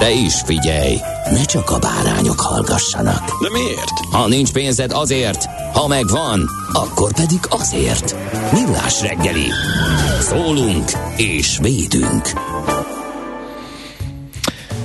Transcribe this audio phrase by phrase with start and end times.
[0.00, 0.96] De is figyelj,
[1.30, 3.42] ne csak a bárányok hallgassanak.
[3.42, 3.98] De miért?
[4.10, 8.14] Ha nincs pénzed azért, ha megvan, akkor pedig azért.
[8.52, 9.46] Millás reggeli.
[10.20, 12.30] Szólunk és védünk.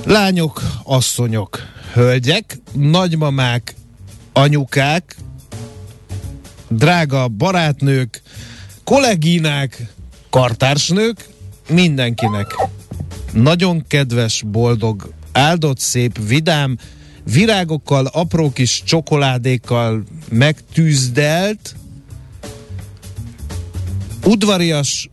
[0.04, 1.58] Lányok, asszonyok,
[1.92, 3.74] hölgyek, nagymamák,
[4.32, 5.16] anyukák,
[6.68, 8.22] drága barátnők,
[8.84, 9.92] kollegínák,
[10.30, 11.28] kartársnők,
[11.68, 12.54] mindenkinek
[13.36, 16.78] nagyon kedves, boldog, áldott, szép, vidám,
[17.32, 21.76] virágokkal, apró kis csokoládékkal megtűzdelt,
[24.24, 25.10] udvarias,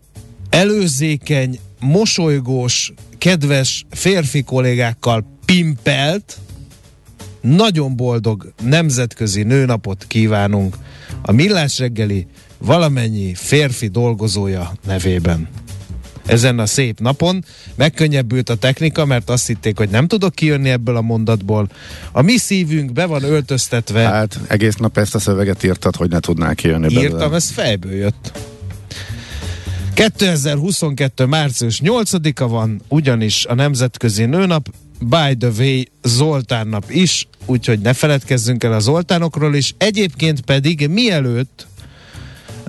[0.50, 6.38] előzékeny, mosolygós, kedves férfi kollégákkal pimpelt,
[7.42, 10.78] nagyon boldog nemzetközi nőnapot kívánunk
[11.22, 12.28] a Millás reggeli
[12.58, 15.48] valamennyi férfi dolgozója nevében.
[16.26, 20.96] Ezen a szép napon megkönnyebbült a technika, mert azt hitték, hogy nem tudok kijönni ebből
[20.96, 21.70] a mondatból.
[22.12, 24.02] A mi szívünk be van öltöztetve.
[24.02, 27.36] Hát egész nap ezt a szöveget írtad, hogy ne tudnál kijönni Írtam, belőle.
[27.36, 28.32] ez fejből jött.
[29.94, 31.26] 2022.
[31.26, 37.94] március 8-a van, ugyanis a Nemzetközi Nőnap, by the way Zoltán nap is, úgyhogy ne
[37.94, 39.74] feledkezzünk el a Zoltánokról is.
[39.78, 41.68] Egyébként pedig mielőtt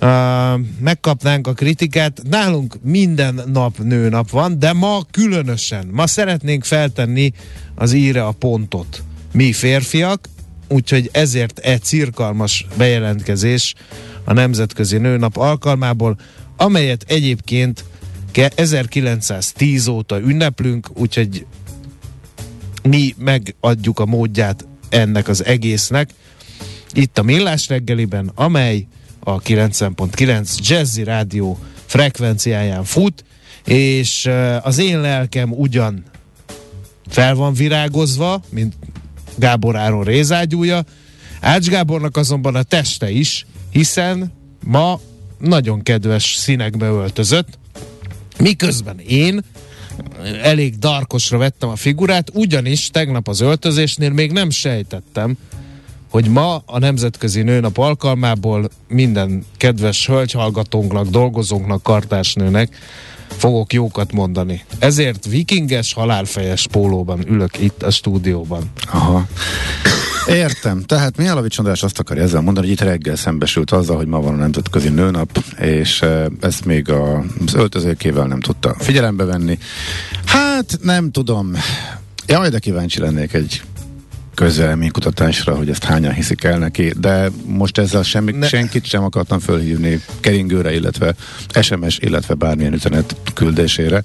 [0.01, 5.87] uh, megkapnánk a kritikát, nálunk minden nap nőnap van, de ma különösen.
[5.93, 7.33] Ma szeretnénk feltenni
[7.75, 9.03] az íre a pontot.
[9.33, 10.29] Mi férfiak,
[10.69, 13.75] úgyhogy ezért egy cirkalmas bejelentkezés
[14.25, 16.17] a Nemzetközi Nőnap alkalmából,
[16.57, 17.85] amelyet egyébként
[18.33, 21.47] ke- 1910 óta ünneplünk, úgyhogy
[22.83, 26.11] mi megadjuk a módját ennek az egésznek
[26.95, 28.87] itt a Millás reggeliben, amely
[29.25, 33.25] a 90.9 Jazzy Rádió frekvenciáján fut,
[33.65, 34.31] és
[34.63, 36.05] az én lelkem ugyan
[37.09, 38.75] fel van virágozva, mint
[39.37, 40.85] Gábor Áron rézágyúja,
[41.41, 44.33] Ács Gábornak azonban a teste is, hiszen
[44.65, 45.01] ma
[45.39, 47.59] nagyon kedves színekbe öltözött,
[48.39, 49.45] miközben én
[50.43, 55.37] elég darkosra vettem a figurát, ugyanis tegnap az öltözésnél még nem sejtettem,
[56.15, 62.77] hogy ma a Nemzetközi Nőnap alkalmából minden kedves hölgyhallgatónknak, dolgozónknak, kartársnőnek
[63.27, 64.65] fogok jókat mondani.
[64.79, 68.71] Ezért vikinges, halálfejes pólóban ülök itt a stúdióban.
[68.93, 69.27] Aha.
[70.29, 70.83] Értem.
[70.83, 74.35] Tehát Mihálovics András azt akarja ezzel mondani, hogy itt reggel szembesült azzal, hogy ma van
[74.35, 79.59] a Nemzetközi Nőnap, és eh, ezt még az öltözőkével nem tudta figyelembe venni.
[80.25, 81.53] Hát nem tudom.
[82.27, 83.63] Jaj, de kíváncsi lennék egy
[84.35, 89.39] közvéleménykutatásra, hogy ezt hányan hiszik el neki, de most ezzel semmi, Ne- senkit sem akartam
[89.39, 91.15] fölhívni keringőre, illetve
[91.61, 94.05] SMS, illetve bármilyen üzenet küldésére.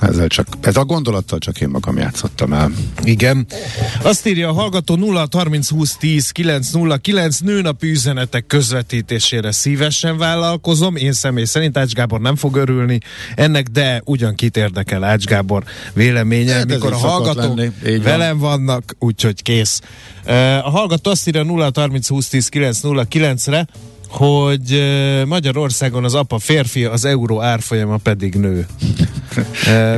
[0.00, 2.70] Ezzel csak, ez a gondolattal csak én magam játszottam el.
[3.04, 3.46] Igen.
[4.02, 10.96] Azt írja a hallgató 0 30 20 10 909 nőnapi üzenetek közvetítésére szívesen vállalkozom.
[10.96, 12.98] Én személy szerint Ács Gábor nem fog örülni
[13.34, 18.38] ennek, de ugyan kit érdekel Ács Gábor véleménye, Hát ez mikor a hallgatók lenni, velem
[18.38, 19.65] vannak, úgyhogy kész.
[20.26, 20.32] Uh,
[20.66, 23.66] A hallgató azt írja 0 30 20 10 909-re,
[24.08, 28.66] hogy uh, Magyarországon az apa férfi, az euró árfolyama pedig nő.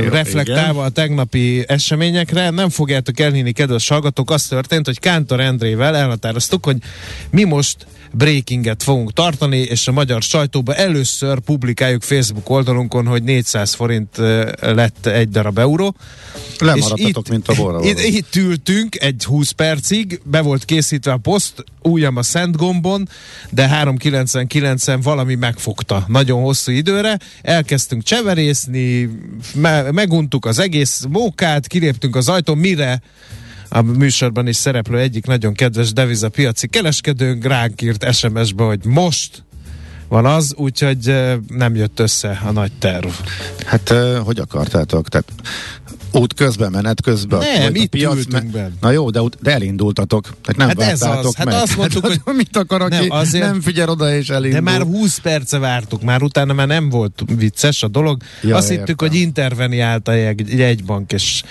[0.03, 0.85] Jó, reflektálva igen.
[0.85, 2.49] a tegnapi eseményekre.
[2.49, 6.77] Nem fogjátok elhinni, kedves hallgatók, az történt, hogy Kántor Endrével elhatároztuk, hogy
[7.29, 13.73] mi most breakinget fogunk tartani, és a magyar sajtóban először publikáljuk Facebook oldalunkon, hogy 400
[13.73, 14.17] forint
[14.59, 15.95] lett egy darab euró.
[16.59, 17.83] Lemaradtatok, itt, mint a borra.
[17.83, 23.09] Itt, itt ültünk egy 20 percig, be volt készítve a poszt, ujjam a szent gombon,
[23.49, 27.19] de 399-en valami megfogta nagyon hosszú időre.
[27.41, 29.09] Elkezdtünk cseverészni,
[29.53, 33.01] me- meguntuk az egész mókát, kiléptünk az ajtón, mire
[33.69, 39.43] a műsorban is szereplő egyik nagyon kedves devizapiaci kereskedőnk ránk írt SMS-be, hogy most
[40.07, 43.09] van az, úgyhogy nem jött össze a nagy terv.
[43.65, 43.89] Hát,
[44.23, 45.09] hogy akartátok?
[45.09, 45.31] Tehát
[46.11, 47.39] út közben, menet közben?
[47.39, 48.71] Nem, itt piac, me- be.
[48.81, 50.23] Na jó, de, de elindultatok.
[50.23, 51.35] Tehát nem hát ez az.
[51.35, 54.51] Hát azt mondtuk, hát, hogy mit akar, aki nem, azért, nem figyel oda és elindul.
[54.51, 58.21] De már 20 perce vártuk, már utána már nem volt vicces a dolog.
[58.41, 58.85] Ja, azt értem.
[58.85, 61.43] hittük, hogy interveniált a jegy, jegybank, és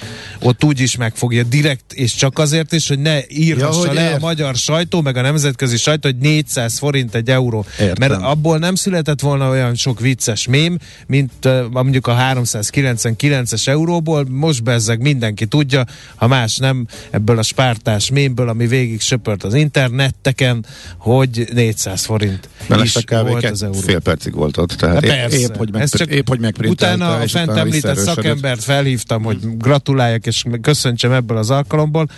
[0.43, 4.23] ott úgy is megfogja direkt, és csak azért is, hogy ne írhassa ja, le ért.
[4.23, 7.65] a magyar sajtó, meg a nemzetközi sajtó, hogy 400 forint egy euró.
[7.81, 8.09] Értem.
[8.09, 14.48] Mert abból nem született volna olyan sok vicces mém, mint mondjuk a 399-es euróból, most
[14.61, 15.85] bezzeg mindenki tudja,
[16.15, 20.65] ha más nem, ebből a spártás mémből, ami végig söpört az internetteken,
[20.97, 22.49] hogy 400 forint
[22.83, 23.79] is volt az euró.
[23.79, 27.51] Fél percig volt ott, tehát épp, épp, hogy, meg, csak épp, hogy Utána a fent
[27.51, 32.09] említett szakembert felhívtam, hogy gratuláljak és köszöntsem ebből az alkalomból,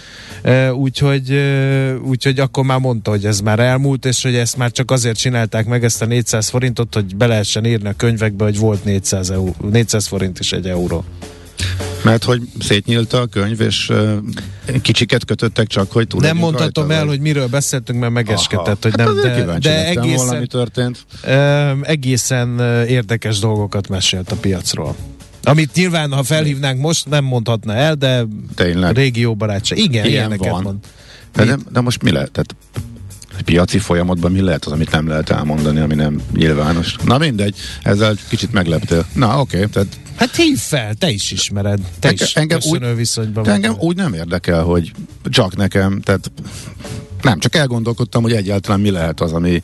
[0.72, 1.32] úgyhogy,
[2.02, 5.66] úgyhogy akkor már mondta, hogy ez már elmúlt, és hogy ezt már csak azért csinálták
[5.66, 9.54] meg ezt a 400 forintot, hogy be lehessen írni a könyvekbe, hogy volt 400, euró,
[9.70, 11.04] 400 forint is egy euró.
[12.02, 13.92] Mert hogy szétnyílt a könyv, és
[14.82, 17.14] kicsiket kötöttek csak, hogy túl Nem mondhatom rajta, el, vagy?
[17.14, 21.06] hogy miről beszéltünk, mert megeskedett, hogy hát nem, de, de egészen, valami történt.
[21.24, 22.58] Uh, egészen
[22.88, 24.96] érdekes dolgokat mesélt a piacról.
[25.42, 28.96] Amit nyilván, ha felhívnánk most, nem mondhatna el, de Tényleg.
[28.96, 29.78] régió barátság.
[29.78, 30.62] Igen, Ilyen ilyeneket van.
[30.62, 30.78] mond.
[31.32, 32.54] De, de, de most mi lehet?
[33.44, 36.96] Piaci folyamatban mi lehet az, amit nem lehet elmondani, ami nem nyilvános.
[37.04, 39.06] Na mindegy, ezzel kicsit megleptél.
[39.14, 41.80] Na oké, okay, tehát Hát hív fel, te is ismered.
[41.98, 44.92] Te Enge, is engem úgy, viszonyban engem úgy nem érdekel, hogy
[45.24, 46.30] csak nekem, tehát
[47.22, 49.62] nem, csak elgondolkodtam, hogy egyáltalán mi lehet az, ami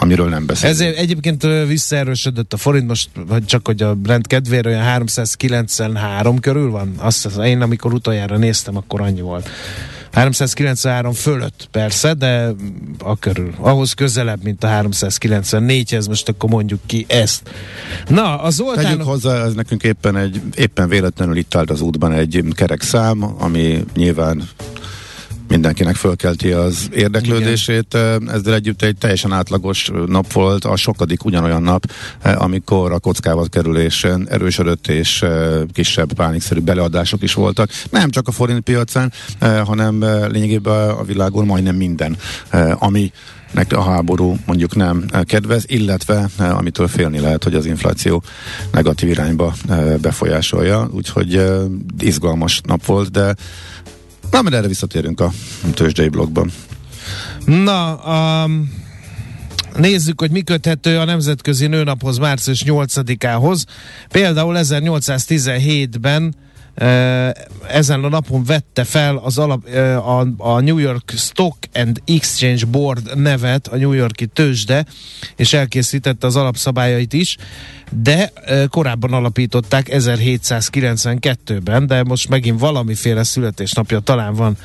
[0.00, 0.78] amiről nem beszélünk.
[0.78, 6.70] Ezért egyébként visszaerősödött a forint, most hogy csak hogy a rend kedvére olyan 393 körül
[6.70, 6.94] van.
[6.96, 9.48] Azt én amikor utoljára néztem, akkor annyi volt.
[10.12, 12.50] 393 fölött persze, de
[12.98, 13.54] a körül.
[13.58, 17.50] Ahhoz közelebb, mint a 394-hez, most akkor mondjuk ki ezt.
[18.08, 18.84] Na, az Zoltán...
[18.84, 23.34] Tegyük hozzá, ez nekünk éppen egy, éppen véletlenül itt állt az útban egy kerek szám,
[23.38, 24.48] ami nyilván
[25.50, 27.86] mindenkinek fölkelti az érdeklődését.
[27.94, 28.30] Igen.
[28.30, 31.92] Ezzel együtt egy teljesen átlagos nap volt, a sokadik ugyanolyan nap,
[32.22, 35.24] amikor a kockával kerülés erősödött, és
[35.72, 37.70] kisebb pánikszerű beleadások is voltak.
[37.90, 39.12] Nem csak a forint piacán,
[39.64, 42.16] hanem lényegében a világon majdnem minden,
[42.74, 43.12] ami
[43.52, 48.22] nek a háború mondjuk nem kedvez, illetve amitől félni lehet, hogy az infláció
[48.72, 49.54] negatív irányba
[50.00, 51.42] befolyásolja, úgyhogy
[51.98, 53.34] izgalmas nap volt, de
[54.30, 55.32] Na, mert erre visszatérünk a
[55.74, 56.50] tőzsdei blogban.
[57.44, 58.78] Na, um,
[59.76, 63.64] Nézzük, hogy mi köthető a Nemzetközi Nőnaphoz március 8-ához.
[64.08, 66.34] Például 1817-ben
[67.68, 69.68] ezen a napon vette fel az alap,
[70.36, 74.84] a, New York Stock and Exchange Board nevet, a New Yorki tőzsde,
[75.36, 77.36] és elkészítette az alapszabályait is,
[77.90, 78.32] de
[78.68, 84.56] korábban alapították 1792-ben, de most megint valamiféle születésnapja talán van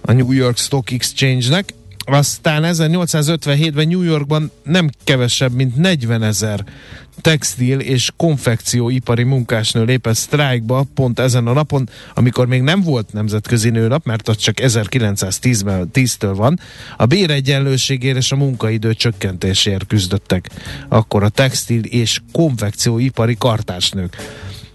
[0.00, 6.64] a New York Stock Exchange-nek, aztán 1857-ben New Yorkban nem kevesebb, mint 40 ezer
[7.20, 13.70] textil és konfekcióipari munkásnő lépett sztrájkba pont ezen a napon, amikor még nem volt nemzetközi
[13.70, 16.60] nőnap, mert az csak 1910-ben 10-től van,
[16.96, 20.50] a béregyenlőségért és a munkaidő csökkentésért küzdöttek.
[20.88, 24.16] Akkor a textil és konfekcióipari kartársnők.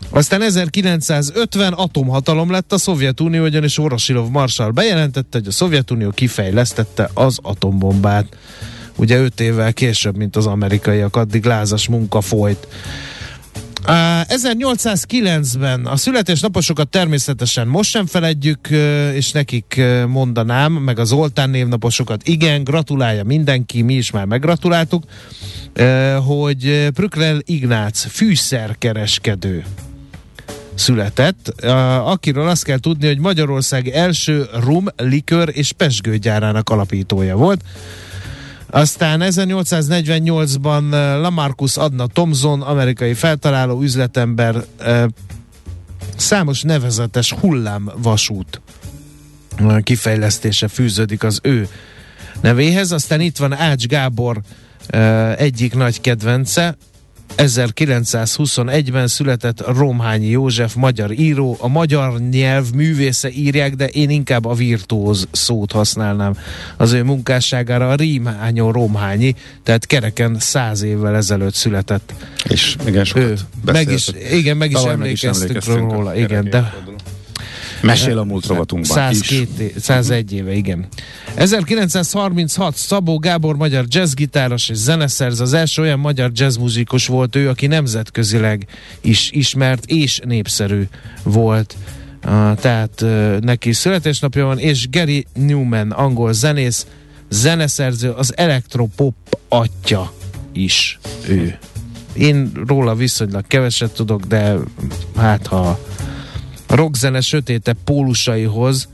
[0.10, 7.40] Aztán 1950 atomhatalom lett a Szovjetunió, ugyanis Vorosilov Marshall bejelentette, hogy a Szovjetunió kifejlesztette az
[7.42, 8.38] atombombát.
[8.96, 12.68] Ugye 5 évvel később, mint az amerikaiak, addig lázas munka folyt.
[13.88, 18.68] Uh, 1809-ben a születésnaposokat természetesen most sem feledjük,
[19.14, 25.04] és nekik mondanám, meg az Zoltán névnaposokat, igen, gratulálja mindenki, mi is már meggratuláltuk,
[26.26, 29.64] hogy Prükler Ignác fűszerkereskedő
[30.78, 31.64] született,
[32.04, 37.62] akiről azt kell tudni, hogy Magyarország első rum, likör és pesgőgyárának alapítója volt.
[38.70, 40.90] Aztán 1848-ban
[41.22, 44.56] Lamarcus Adna Thomson, amerikai feltaláló üzletember
[46.16, 48.62] számos nevezetes hullámvasút
[49.84, 51.68] kifejlesztése fűződik az ő
[52.42, 52.92] nevéhez.
[52.92, 54.42] Aztán itt van Ács Gábor
[55.38, 56.78] egyik nagy kedvence,
[57.38, 61.58] 1921-ben született Romhányi József, magyar író.
[61.60, 66.38] A magyar nyelv művésze írják, de én inkább a virtuóz szót használnám
[66.78, 67.90] az ő munkásságára.
[67.90, 72.14] A Rímányó Romhányi, tehát kereken száz évvel ezelőtt született.
[72.44, 76.16] És igen, sokat ő, meg is, igen, meg is Tavaly emlékeztünk, meg is róla.
[76.16, 76.74] Igen, de
[77.82, 79.82] Mesél a múlt rovatunkban 102, is.
[79.82, 80.88] 101 éve, igen.
[81.36, 87.68] 1936 Szabó Gábor magyar jazzgitáros és zeneszerz, az első olyan magyar jazzmuzikus volt ő, aki
[87.68, 88.68] nemzetközileg
[89.02, 90.84] is ismert és népszerű
[91.24, 91.76] volt.
[92.26, 96.88] Uh, tehát uh, neki születésnapja van, és Gary Newman, angol zenész,
[97.30, 99.16] zeneszerző, az elektropop
[99.48, 100.14] atya
[100.54, 101.58] is ő.
[102.14, 104.56] Én róla viszonylag keveset tudok, de
[105.16, 105.80] hát ha
[106.68, 108.88] rockzene sötéte pólusaihoz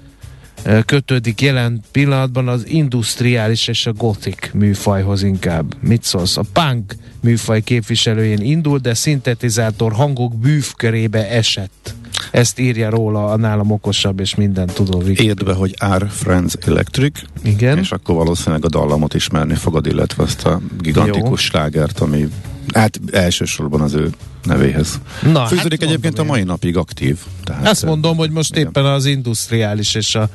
[0.85, 5.75] kötődik jelen pillanatban az industriális és a gothic műfajhoz inkább.
[5.79, 6.37] Mit szólsz?
[6.37, 11.95] A punk műfaj képviselőjén indul, de szintetizátor hangok bűvkörébe esett.
[12.31, 15.23] Ezt írja róla a nálam okosabb és minden tudó Wiki.
[15.23, 17.77] Írd be, hogy R Friends Electric, Igen.
[17.77, 21.35] és akkor valószínűleg a dallamot ismerni fogod, illetve azt a gigantikus Jó.
[21.35, 22.27] slágert, ami
[22.73, 24.09] hát elsősorban az ő
[24.45, 24.99] nevéhez.
[25.31, 27.17] Na, Fűződik hát egyébként a mai napig aktív.
[27.43, 27.67] Tehát.
[27.67, 28.67] Azt mondom, hogy most igen.
[28.67, 30.29] éppen az industriális és a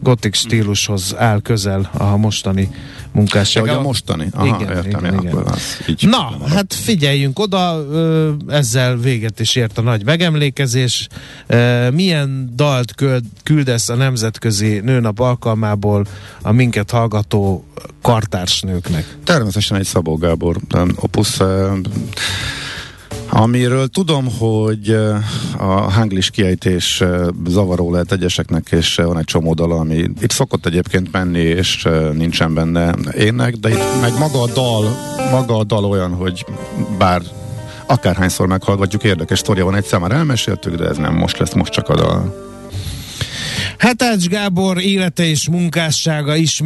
[0.00, 2.70] gotik stílushoz áll közel a mostani
[3.12, 3.66] munkássága.
[3.66, 4.28] Ja, a mostani?
[4.32, 5.36] Aha, Igen, értem, igen, igen.
[5.36, 6.48] az így Na, marad.
[6.54, 7.84] hát figyeljünk oda,
[8.48, 11.08] ezzel véget is ért a nagy megemlékezés.
[11.92, 16.06] Milyen dalt küld- küldesz a Nemzetközi Nőnap alkalmából
[16.42, 17.64] a minket hallgató
[18.02, 19.16] kartársnőknek?
[19.24, 20.56] Természetesen egy Szabó Gábor
[20.96, 21.80] opus, um,
[23.34, 25.16] amiről tudom, hogy uh,
[25.58, 30.30] a hanglis kiejtés uh, zavaró lehet egyeseknek, és uh, van egy csomó dal, ami itt
[30.30, 34.96] szokott egyébként menni, és nincsen benne ének, de itt meg maga a dal,
[35.30, 36.46] maga a dal olyan, hogy
[36.98, 37.22] bár
[37.86, 41.88] akárhányszor meghallgatjuk, érdekes sztoria van, egyszer már elmeséltük, de ez nem most lesz, most csak
[41.88, 42.53] a dal.
[43.78, 46.60] Hát Ács Gábor élete és munkássága is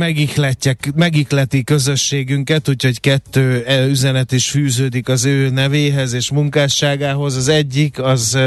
[0.95, 7.37] megihleti közösségünket, úgyhogy kettő e, üzenet is fűződik az ő nevéhez és munkásságához.
[7.37, 8.39] Az egyik az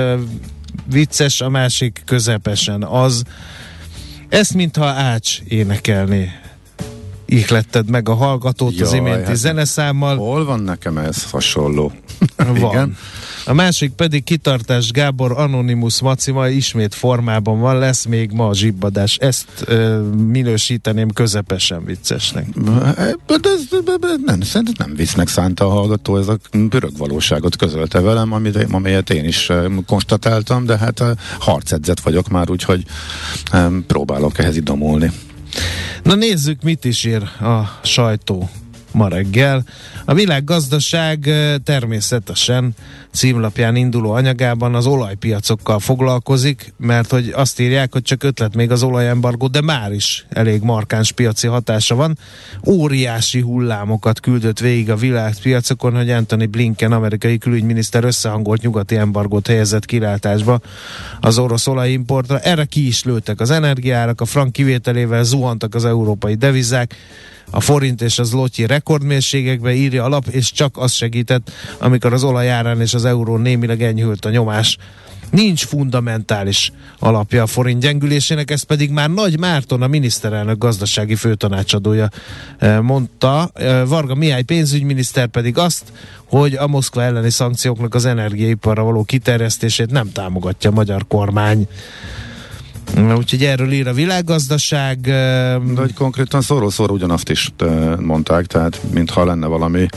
[0.91, 3.23] vicces, a másik közepesen az.
[4.29, 6.29] Ezt mintha Ács énekelné.
[7.31, 10.17] Ihletted meg a hallgatót az Jaj, iménti hát- zeneszámmal.
[10.17, 11.91] Hol van nekem ez hasonló?
[12.37, 12.55] Van.
[12.55, 12.97] Igen.
[13.45, 19.15] A másik pedig kitartás Gábor Anonymous Macima ismét formában van, lesz még ma a zsibbadás.
[19.15, 22.45] Ezt ö, minősíteném közepesen viccesnek.
[22.49, 22.75] De
[23.27, 26.37] ez, de- de- nem, szerintem nem visznek szánta a hallgató, ez a
[26.69, 29.49] pörög valóságot közölte velem, amit, amelyet én is
[29.85, 32.83] konstatáltam, de hát eh, harcedzet vagyok már, úgyhogy
[33.87, 35.11] próbálok ehhez idomulni.
[36.03, 38.49] Na nézzük, mit is ír a sajtó
[38.91, 39.63] ma reggel.
[40.05, 41.29] A világgazdaság
[41.63, 42.75] természetesen
[43.11, 48.83] címlapján induló anyagában az olajpiacokkal foglalkozik, mert hogy azt írják, hogy csak ötlet még az
[48.83, 52.17] olajembargó, de már is elég markáns piaci hatása van.
[52.65, 59.85] Óriási hullámokat küldött végig a világpiacokon, hogy Anthony Blinken, amerikai külügyminiszter összehangolt nyugati embargót helyezett
[59.85, 60.59] kilátásba
[61.19, 62.39] az orosz olajimportra.
[62.39, 66.95] Erre ki is lőttek az energiárak, a frank kivételével zuhantak az európai devizák,
[67.51, 72.81] a forint és az lotyi rekordmérségekbe írja alap, és csak az segített, amikor az olajárán
[72.81, 74.77] és az euró némileg enyhült a nyomás.
[75.29, 82.09] Nincs fundamentális alapja a forint gyengülésének, ez pedig már Nagy Márton, a miniszterelnök gazdasági főtanácsadója
[82.57, 83.49] eh, mondta.
[83.53, 85.83] Eh, Varga Mihály pénzügyminiszter pedig azt,
[86.25, 91.67] hogy a Moszkva elleni szankcióknak az energiaiparra való kiterjesztését nem támogatja a magyar kormány.
[92.97, 94.99] Úgyhogy erről ír a világgazdaság.
[94.99, 97.51] De hogy konkrétan szóról-szóra ugyanazt is
[97.99, 99.87] mondták, tehát mintha lenne valami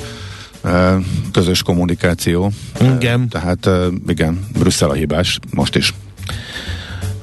[1.32, 2.50] közös kommunikáció.
[2.80, 3.20] Igen.
[3.20, 5.94] Eh, Tehát eh, igen, Brüsszel a hibás, most is.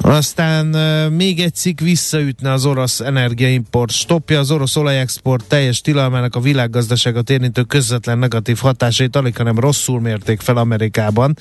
[0.02, 0.66] Aztán
[1.12, 4.40] még egy cikk visszaütne az orosz energiaimport stopja.
[4.40, 10.40] Az orosz olajexport teljes tilalmának a világgazdaságot érintő közvetlen negatív hatásait alig, hanem rosszul mérték
[10.40, 11.38] fel Amerikában.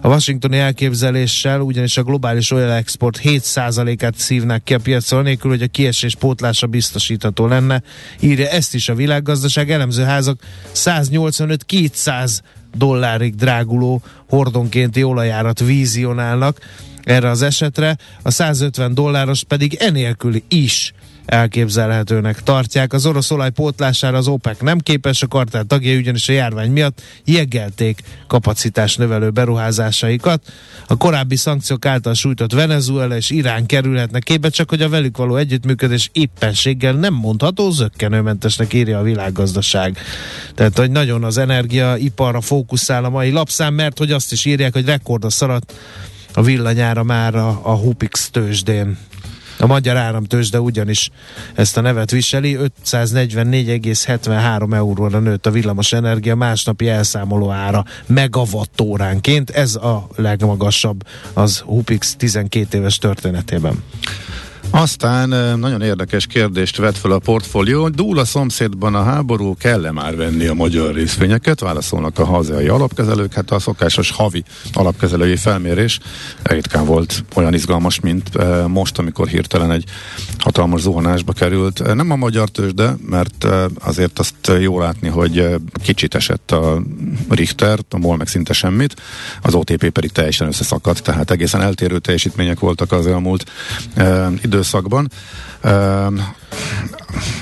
[0.00, 5.66] A washingtoni elképzeléssel ugyanis a globális olajexport 7%-át szívnák ki a piacon, nélkül, hogy a
[5.66, 7.82] kiesés pótlása biztosítható lenne.
[8.20, 9.70] Írja ezt is a világgazdaság.
[9.70, 10.40] Elemzőházak
[10.74, 12.38] 185-200
[12.76, 16.58] dollárig dráguló hordonkénti olajárat vízionálnak
[17.08, 20.92] erre az esetre, a 150 dolláros pedig enélkül is
[21.28, 22.92] elképzelhetőnek tartják.
[22.92, 27.02] Az orosz olaj pótlására az OPEC nem képes, a kartál tagjai ugyanis a járvány miatt
[27.24, 30.52] jegelték kapacitás növelő beruházásaikat.
[30.86, 35.36] A korábbi szankciók által sújtott Venezuela és Irán kerülhetnek képbe, csak hogy a velük való
[35.36, 39.98] együttműködés éppenséggel nem mondható zöggenőmentesnek írja a világgazdaság.
[40.54, 44.84] Tehát, hogy nagyon az energiaiparra fókuszál a mai lapszám, mert hogy azt is írják, hogy
[44.84, 45.72] rekord szarat
[46.38, 48.98] a villanyára már a, a Hupix tőzsdén.
[49.58, 51.10] A magyar áramtőzsde ugyanis
[51.54, 59.50] ezt a nevet viseli, 544,73 euróra nőtt a villamos energia másnapi elszámoló ára megawattóránként.
[59.50, 63.82] Ez a legmagasabb az Hupix 12 éves történetében.
[64.70, 67.88] Aztán nagyon érdekes kérdést vett fel a portfólió.
[67.88, 71.60] Dúl a szomszédban a háború, kell-e már venni a magyar részvényeket?
[71.60, 73.32] Válaszolnak a hazai alapkezelők.
[73.32, 75.98] Hát a szokásos havi alapkezelői felmérés
[76.42, 78.30] ritkán volt olyan izgalmas, mint
[78.66, 79.84] most, amikor hirtelen egy
[80.38, 81.94] hatalmas zuhanásba került.
[81.94, 83.46] Nem a magyar tőzsde, mert
[83.78, 85.48] azért azt jó látni, hogy
[85.82, 86.82] kicsit esett a
[87.28, 88.96] Richter, a MOL meg szinte semmit,
[89.42, 93.50] az OTP pedig teljesen összeszakadt, tehát egészen eltérő teljesítmények voltak az elmúlt
[94.42, 95.10] idő időszakban.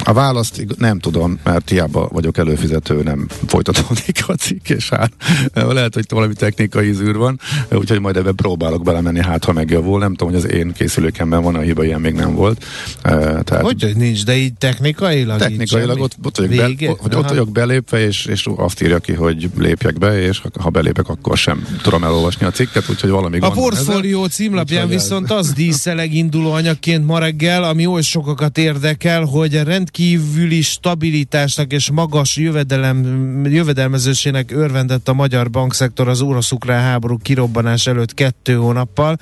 [0.05, 5.13] A választ nem tudom, mert hiába vagyok előfizető, nem folytatódik a cikk, és hát
[5.53, 7.41] lehet, hogy valami technikai zűr van,
[7.73, 9.99] úgyhogy majd ebben próbálok belemenni, hát ha megjavul.
[9.99, 12.65] Nem tudom, hogy az én készülékemben van a hiba, ilyen még nem volt.
[13.03, 15.39] Tehát, hogy, hogy nincs, de így technikailag?
[15.39, 19.51] Technikailag ott, ott, vagyok, be, hogy ott vagyok belépve, és, és azt írja ki, hogy
[19.59, 24.25] lépjek be, és ha belépek, akkor sem tudom elolvasni a cikket, úgyhogy valami A portfólió
[24.25, 31.73] címlapján viszont az díszeleg induló anyagként ma reggel, ami oly sokakat érdekel, hogy rendkívüli stabilitásnak
[31.73, 39.19] és magas jövedelem, jövedelmezősének örvendett a magyar bankszektor az orosz-ukrán háború kirobbanás előtt kettő hónappal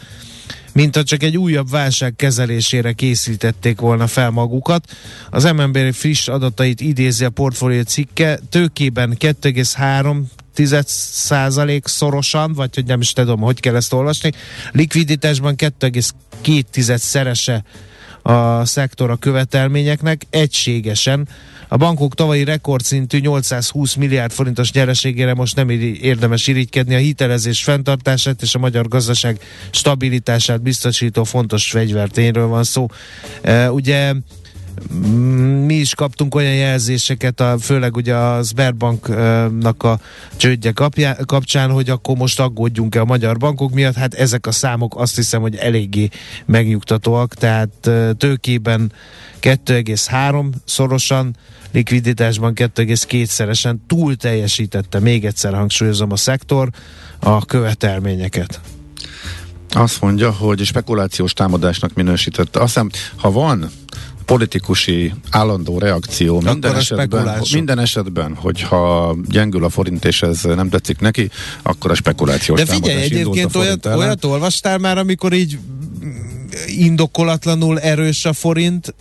[0.73, 4.97] mint ha csak egy újabb válság kezelésére készítették volna fel magukat.
[5.31, 10.23] Az MNB friss adatait idézi a portfólió cikke, tőkében 2,3
[10.55, 14.33] 10 százalék szorosan, vagy hogy nem is tudom, hogy kell ezt olvasni.
[14.73, 17.65] Likviditásban 2,2 szerese
[18.27, 21.29] a szektor a követelményeknek egységesen.
[21.69, 26.95] A bankok tavalyi rekordszintű 820 milliárd forintos nyereségére most nem érdemes irigykedni.
[26.95, 29.39] A hitelezés fenntartását és a magyar gazdaság
[29.71, 32.87] stabilitását biztosító fontos fegyvertényről van szó.
[33.43, 34.15] E, ugye
[35.67, 40.01] mi is kaptunk olyan jelzéseket, a, főleg ugye a Sberbanknak a
[40.37, 40.73] csődje
[41.27, 43.95] kapcsán, hogy akkor most aggódjunk-e a magyar bankok miatt.
[43.95, 46.09] Hát ezek a számok azt hiszem, hogy eléggé
[46.47, 48.93] megnyugtatóak, tehát tőkében
[49.41, 51.37] 2,3 szorosan,
[51.73, 56.69] likviditásban 2,2-szeresen túl teljesítette, még egyszer hangsúlyozom a szektor,
[57.19, 58.61] a követelményeket.
[59.71, 62.61] Azt mondja, hogy spekulációs támadásnak minősítette.
[62.61, 63.71] Azt hiszem, ha van
[64.25, 71.01] politikusi állandó reakció minden esetben, minden esetben, hogyha gyengül a forint és ez nem tetszik
[71.01, 71.31] neki,
[71.63, 75.59] akkor a spekulációs De figyelj, egyébként olyat, olyat olvastál már, amikor így
[76.67, 78.95] indokolatlanul erős a forint,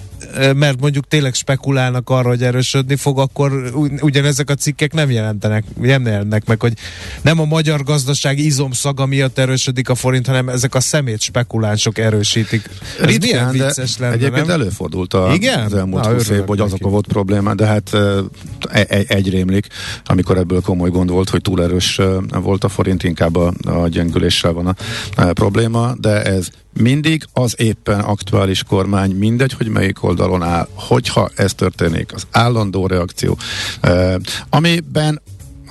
[0.56, 6.06] mert mondjuk tényleg spekulálnak arra, hogy erősödni fog, akkor ugyanezek a cikkek nem jelentenek, nem
[6.06, 6.74] jelennek meg, hogy
[7.22, 12.70] nem a magyar gazdaság izomszaga miatt erősödik a forint, hanem ezek a szemét spekulánsok erősítik.
[13.00, 14.60] Ez Ritkán, milyen vicces lenne, Egyébként nem?
[14.62, 15.66] előfordult a, Igen?
[15.66, 18.24] az elmúlt húsz évben, hogy azok volt probléma, de hát e,
[18.70, 19.68] e, egy rémlik,
[20.06, 22.02] amikor ebből komoly gond volt, hogy túl erős
[22.42, 24.76] volt a forint, inkább a, a gyengüléssel van a,
[25.16, 26.48] a probléma, de ez
[26.80, 32.88] mindig az éppen aktuális kormány, mindegy, hogy melyik oldalon áll, hogyha ez történik, az állandó
[32.88, 33.38] reakció,
[34.50, 35.22] amiben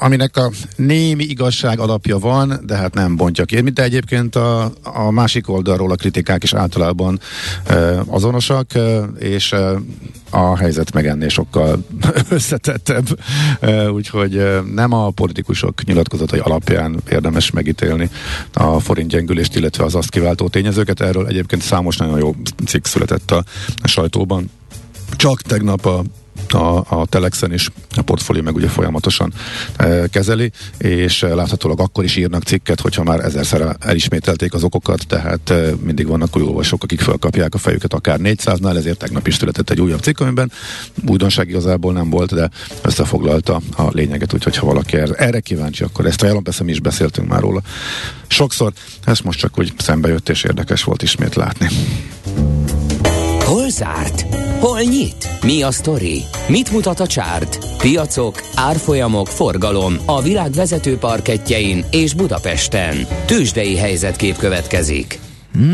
[0.03, 3.61] aminek a némi igazság alapja van, de hát nem bontja ki.
[3.61, 7.21] De egyébként a, a másik oldalról a kritikák is általában
[7.65, 7.75] e,
[8.07, 9.75] azonosak, e, és e,
[10.31, 11.85] a helyzet meg ennél sokkal
[12.29, 13.19] összetettebb,
[13.93, 18.11] úgyhogy nem a politikusok nyilatkozatai alapján érdemes megítélni
[18.53, 21.01] a forint gyengülést, illetve az azt kiváltó tényezőket.
[21.01, 22.35] Erről egyébként számos nagyon jó
[22.67, 23.45] cikk született a
[23.85, 24.51] sajtóban.
[25.17, 26.03] Csak tegnap a
[26.55, 29.33] a, a Telexen is, a portfólió meg ugye folyamatosan
[29.77, 35.07] e, kezeli, és e, láthatólag akkor is írnak cikket, hogyha már ezerszer elismételték az okokat,
[35.07, 39.35] tehát e, mindig vannak új olvasók, akik felkapják a fejüket akár 400-nál, ezért tegnap is
[39.35, 40.53] született egy újabb cikk, amiben
[41.07, 42.51] újdonság igazából nem volt, de
[42.83, 47.29] összefoglalta a lényeget, úgyhogy ha valaki erre kíváncsi, akkor ezt ajánlom, persze mi is beszéltünk
[47.29, 47.63] már róla
[48.27, 48.73] sokszor,
[49.05, 51.69] ez most csak úgy szembe jött, és érdekes volt ismét látni.
[53.83, 54.27] Zárt?
[54.61, 55.29] Hol nyit?
[55.45, 56.23] Mi a sztori?
[56.49, 57.59] Mit mutat a csárt?
[57.79, 62.97] Piacok, árfolyamok, forgalom a világ vezető parketjein és Budapesten.
[63.27, 65.19] Tősdei helyzetkép következik.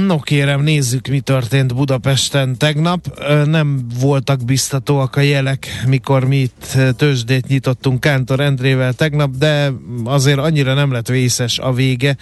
[0.07, 3.21] No kérem, nézzük, mi történt Budapesten tegnap.
[3.45, 9.73] Nem voltak biztatóak a jelek, mikor mi itt tőzsdét nyitottunk Kántor Endrével tegnap, de
[10.05, 12.17] azért annyira nem lett vészes a vége.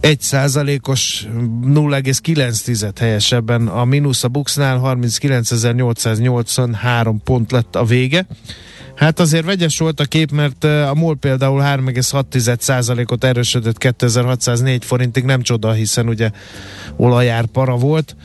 [0.00, 1.26] Egy százalékos
[1.64, 8.26] 0,9 helyesebben a mínusz a Buxnál 39.883 pont lett a vége.
[8.94, 15.24] Hát azért vegyes volt a kép, mert ö, a MOL például 3,6%-ot erősödött 2604 forintig,
[15.24, 16.30] nem csoda, hiszen ugye
[16.96, 18.16] olajár para volt.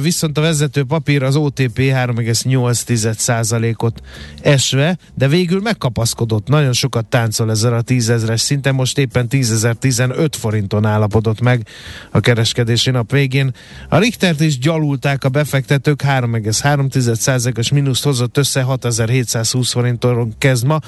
[0.00, 4.02] Viszont a vezető papír az OTP 3,8%-ot
[4.42, 6.48] esve, de végül megkapaszkodott.
[6.48, 11.66] Nagyon sokat táncol ezzel a tízezres szinten, most éppen 10.015 forinton állapodott meg
[12.10, 13.54] a kereskedési nap végén.
[13.88, 20.78] A Richtert is gyalulták a befektetők, 3,3%-os mínuszt hozott össze, 6720 forinton kezd ma,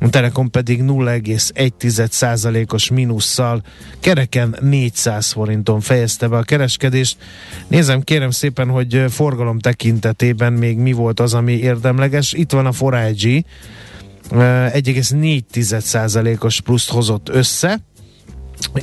[0.00, 3.62] a Telekom pedig 0,1%-os mínusszal
[4.00, 7.16] kereken 400 forinton fejezte be a kereskedést.
[7.68, 12.32] Nézem kérem szépen, hogy forgalom tekintetében még mi volt az, ami érdemleges.
[12.32, 13.44] Itt van a 4IG,
[14.30, 17.80] 1,4%-os pluszt hozott össze,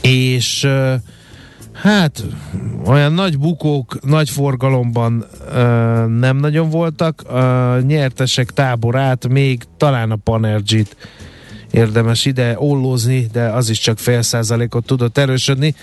[0.01, 0.67] és
[1.73, 2.23] Hát,
[2.85, 5.25] olyan nagy bukók, nagy forgalomban
[6.19, 7.21] nem nagyon voltak.
[7.21, 10.95] A nyertesek táborát még talán a Panergy-t
[11.71, 15.75] érdemes ide ollózni, de az is csak fél százalékot tudott erősödni.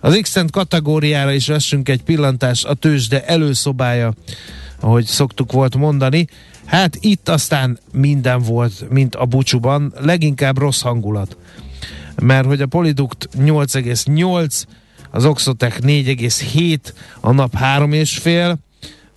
[0.00, 4.12] Az x kategóriára is vessünk egy pillantást, a tőzsde előszobája,
[4.80, 6.26] ahogy szoktuk volt mondani.
[6.64, 11.36] Hát itt aztán minden volt, mint a bucsuban, leginkább rossz hangulat.
[12.22, 14.62] Mert hogy a Polidukt 8,8,
[15.10, 16.78] az Oxotec 4,7,
[17.20, 18.54] a nap 3,5,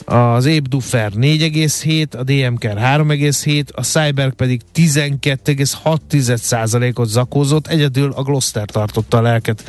[0.06, 9.18] az Ébduffer 4,7, a DMKR 3,7, a Cyber pedig 12,6%-ot zakózott, egyedül a Gloster tartotta
[9.18, 9.63] a lelket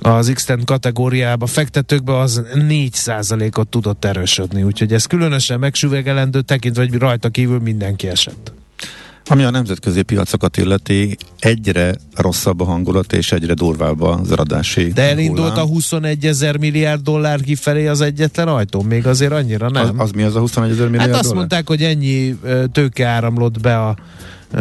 [0.00, 7.28] az x kategóriába fektetőkbe az 4%-ot tudott erősödni, úgyhogy ez különösen megsüvegelendő, tekintve, hogy rajta
[7.28, 8.55] kívül mindenki esett.
[9.28, 15.02] Ami a nemzetközi piacokat illeti, egyre rosszabb a hangulat, és egyre durvább az eladási De
[15.02, 15.64] elindult hullám.
[15.64, 19.82] a 21 ezer milliárd dollár kifelé az egyetlen ajtó, még azért annyira nem.
[19.84, 21.38] Az, az mi az a 21 ezer milliárd hát azt dollár?
[21.38, 22.38] mondták, hogy ennyi
[22.72, 23.96] tőke áramlott be a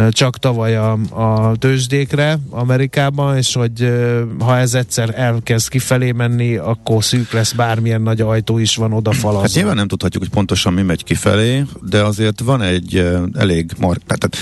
[0.10, 3.93] csak tavaly a, a tőzsdékre Amerikában, és hogy
[4.39, 9.41] ha ez egyszer elkezd kifelé menni, akkor szűk lesz, bármilyen nagy ajtó is van odafalazva.
[9.41, 13.98] Hát nyilván nem tudhatjuk, hogy pontosan mi megy kifelé, de azért van egy elég mar...
[14.08, 14.36] Tehát,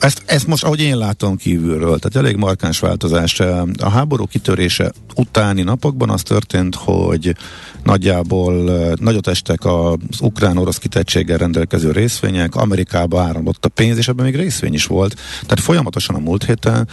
[0.00, 3.40] ezt, ezt most, ahogy én látom kívülről, tehát elég markáns változás.
[3.80, 7.36] A háború kitörése utáni napokban az történt, hogy
[7.84, 8.54] nagyjából
[8.94, 14.74] nagyot estek az ukrán-orosz kitettséggel rendelkező részvények, Amerikába áramlott a pénz, és ebben még részvény
[14.74, 15.14] is volt.
[15.40, 16.88] Tehát folyamatosan a múlt héten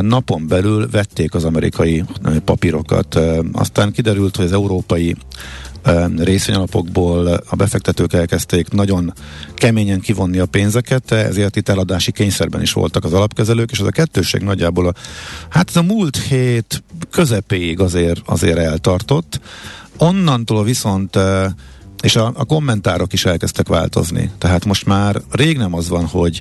[0.00, 2.04] napon belül vették az amerikai
[2.44, 3.18] papírokat.
[3.52, 5.16] Aztán kiderült, hogy az európai
[6.16, 9.12] részvényalapokból a befektetők elkezdték nagyon
[9.54, 13.90] keményen kivonni a pénzeket, ezért itt eladási kényszerben is voltak az alapkezelők, és ez a
[13.90, 14.92] kettőség nagyjából a,
[15.48, 19.40] hát ez a múlt hét közepéig azért, azért eltartott.
[19.98, 21.18] Onnantól viszont
[22.04, 24.30] és a, a kommentárok is elkezdtek változni.
[24.38, 26.40] Tehát most már rég nem az van, hogy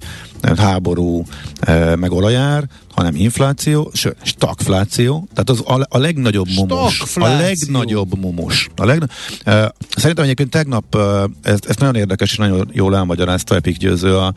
[0.57, 1.23] háború
[1.59, 7.03] e, meg olajár, hanem infláció, sőt, stagfláció, tehát az a, a legnagyobb mumus.
[7.15, 8.69] A legnagyobb mumus.
[8.75, 9.09] A legna-
[9.43, 10.99] e, szerintem egyébként tegnap, e,
[11.41, 14.33] ez, ez nagyon érdekes és nagyon jól elmagyarázta Epik Győző a,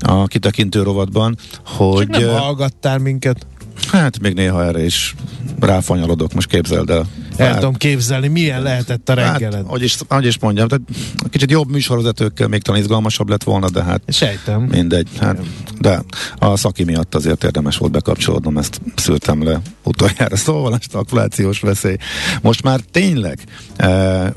[0.00, 2.08] a kitekintő rovatban, hogy...
[2.08, 3.46] Csak nem e, hallgattál minket.
[3.88, 5.14] Hát még néha erre is
[5.60, 7.06] ráfanyalodok, most képzeld el.
[7.36, 9.54] El Hát- tudom képzelni, milyen lehetett a reggeled.
[9.54, 10.84] Hát, hogy is, hogy is mondjam, tehát
[11.30, 14.62] kicsit jobb műsorvezetőkkel még talán izgalmasabb lett volna, de hát Sejtem.
[14.62, 15.08] mindegy.
[15.20, 15.38] Hát,
[15.78, 16.02] de
[16.38, 20.36] a szaki miatt azért érdemes volt bekapcsolódnom, ezt szültem le utoljára.
[20.50, 21.96] Szóval a stagflációs veszély.
[22.42, 23.38] Most már tényleg
[23.76, 24.32] e,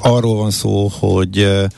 [0.00, 1.68] arról van szó, hogy e,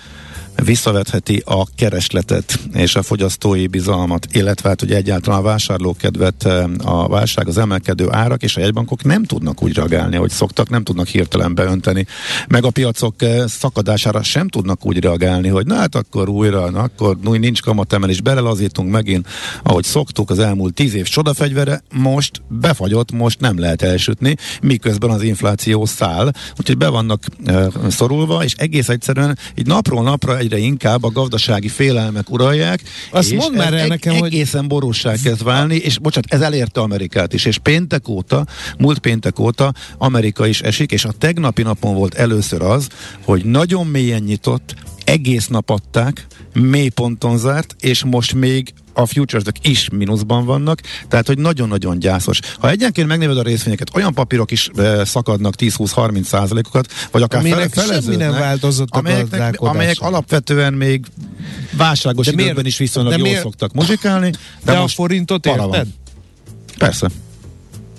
[0.65, 7.09] visszavetheti a keresletet és a fogyasztói bizalmat, illetve hát ugye egyáltalán a vásárlókedvet eh, a
[7.09, 11.07] válság, az emelkedő árak és a jegybankok nem tudnak úgy reagálni, hogy szoktak, nem tudnak
[11.07, 12.07] hirtelen beönteni,
[12.49, 16.81] meg a piacok eh, szakadására sem tudnak úgy reagálni, hogy na hát akkor újra, na
[16.81, 19.29] akkor nincs kamatemelés, belelazítunk megint,
[19.63, 25.23] ahogy szoktuk az elmúlt tíz év csodafegyvere, most befagyott, most nem lehet elsütni, miközben az
[25.23, 31.05] infláció száll, úgyhogy be vannak e, szorulva, és egész egyszerűen így napról napra egyre inkább
[31.05, 32.83] a gazdasági félelmek uralják.
[33.11, 36.81] Azt és mondd már el nekem, hogy- egészen borúsá kezd válni, és bocsánat, ez elérte
[36.81, 38.47] Amerikát is, és péntek óta,
[38.79, 42.89] múlt péntek óta Amerika is esik, és a tegnapi napon volt először az,
[43.25, 49.43] hogy nagyon mélyen nyitott, egész nap adták, mély ponton zárt, és most még a futures
[49.63, 52.39] is mínuszban vannak, tehát hogy nagyon-nagyon gyászos.
[52.59, 57.73] Ha egyenként megnéved a részvényeket, olyan papírok is e, szakadnak 10-20-30 százalékokat, vagy akár Aminek
[57.73, 61.05] fele, semmi nem változott a amelyek, amelyek alapvetően még
[61.77, 64.31] válságos De időkben miért- is viszonylag de jól miért- szoktak muzsikálni.
[64.65, 65.59] De, a most forintot van.
[65.59, 65.87] érted?
[66.79, 67.09] Persze.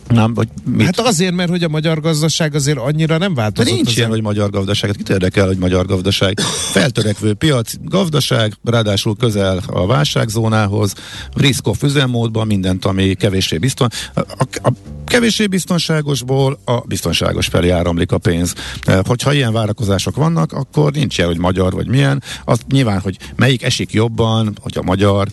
[0.07, 0.85] Nem, vagy mit?
[0.85, 3.73] Hát azért, mert hogy a magyar gazdaság azért annyira nem De változott.
[3.73, 4.89] nincs az ilyen, hogy magyar gazdaság.
[4.89, 6.39] Hát Kit érdekel, hogy magyar gazdaság?
[6.71, 10.93] Feltörekvő piac, gazdaság, ráadásul közel a válságzónához,
[11.33, 13.89] risk-off üzemmódban, mindent, ami kevéssé bizton.
[14.13, 14.71] A, a, a
[15.07, 18.53] kevéssé biztonságosból a biztonságos felé áramlik a pénz.
[18.85, 22.23] E, Hogyha ilyen várakozások vannak, akkor nincs ilyen, hogy magyar vagy milyen.
[22.45, 25.27] Az nyilván, hogy melyik esik jobban, hogy a magyar,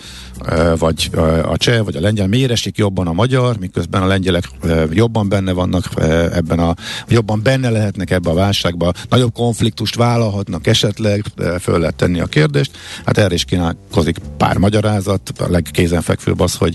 [0.44, 4.06] e, vagy e, a cseh, vagy a lengyel, miért esik jobban a magyar, miközben a
[4.06, 4.48] lengyelek
[4.90, 5.84] jobban benne vannak
[6.32, 6.74] ebben a,
[7.08, 11.24] jobban benne lehetnek ebbe a válságba, nagyobb konfliktust vállalhatnak esetleg,
[11.60, 12.70] föl lehet tenni a kérdést.
[13.04, 16.74] Hát erre is kínálkozik pár magyarázat, a legkézenfekvőbb az, hogy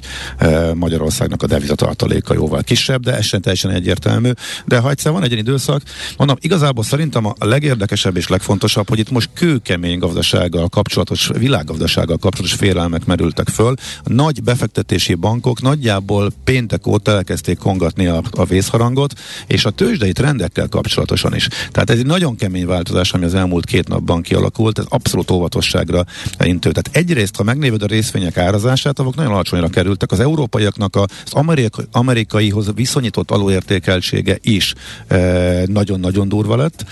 [0.74, 4.32] Magyarországnak a devizatartaléka jóval kisebb, de ez sem teljesen egyértelmű.
[4.66, 5.82] De ha egyszer van egy ilyen időszak,
[6.18, 12.58] mondom, igazából szerintem a legérdekesebb és legfontosabb, hogy itt most kőkemény gazdasággal kapcsolatos, világgazdasággal kapcsolatos
[12.58, 13.74] félelmek merültek föl.
[14.04, 19.14] A nagy befektetési bankok nagyjából péntek óta elkezdték kongatni a, a vészharangot,
[19.48, 21.48] és a tőzsdei trendekkel kapcsolatosan is.
[21.48, 26.06] Tehát ez egy nagyon kemény változás, ami az elmúlt két napban kialakult, ez abszolút óvatosságra
[26.44, 26.72] intő.
[26.72, 30.12] Tehát egyrészt, ha megnéved a részvények árazását, azok nagyon alacsonyra kerültek.
[30.12, 34.74] Az európaiaknak az amerikai, amerikaihoz viszonyított alulértékeltsége is
[35.08, 36.86] eh, nagyon-nagyon durva lett.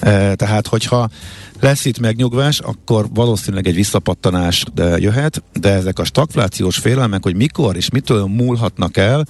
[0.00, 1.08] Eh, tehát, hogyha
[1.60, 4.64] lesz itt megnyugvás, akkor valószínűleg egy visszapattanás
[4.96, 9.26] jöhet, de ezek a stagflációs félelmek, hogy mikor és mitől múlhatnak el,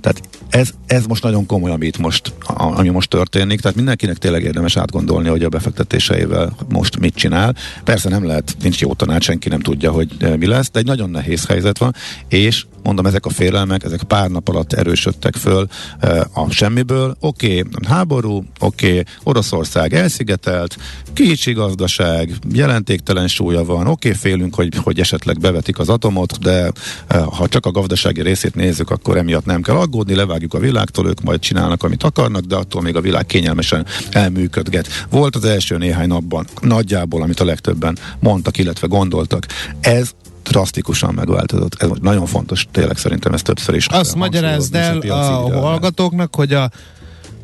[0.00, 4.42] tehát ez, ez most nagyon komoly, ami itt most, ami most történik, tehát mindenkinek tényleg
[4.42, 7.54] érdemes átgondolni, hogy a befektetéseivel most mit csinál.
[7.84, 10.86] Persze nem lehet, nincs jó tanács, senki nem tudja, hogy eh, mi lesz, de egy
[10.86, 11.94] nagyon nehéz helyzet van,
[12.28, 15.66] és mondom, ezek a félelmek, ezek pár nap alatt erősödtek föl
[16.00, 17.16] eh, a semmiből.
[17.20, 20.76] Oké, okay, háború, oké, okay, Oroszország elszigetelt,
[21.12, 26.72] kicsi gazdaság, jelentéktelen súlya van, oké, okay, félünk, hogy, hogy esetleg bevetik az atomot, de
[27.06, 31.06] eh, ha csak a gazdasági részét nézzük, akkor emiatt nem kell aggódni, levágjuk a világtól,
[31.06, 34.88] ők majd csinálnak, amit akarnak, de attól még a világ kényelmesen elműködget.
[35.10, 39.46] Volt az első néhány napban nagyjából, amit a legtöbben mondtak, illetve gondoltak.
[39.80, 40.10] Ez
[40.44, 41.82] drasztikusan megváltozott.
[41.82, 43.86] Ez nagyon fontos, tényleg szerintem ez többször is.
[43.86, 45.60] Azt magyarázd el a piaci ideálnál.
[45.60, 46.70] hallgatóknak, hogy a,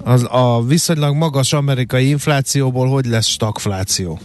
[0.04, 4.18] az, a viszonylag magas amerikai inflációból hogy lesz stagfláció?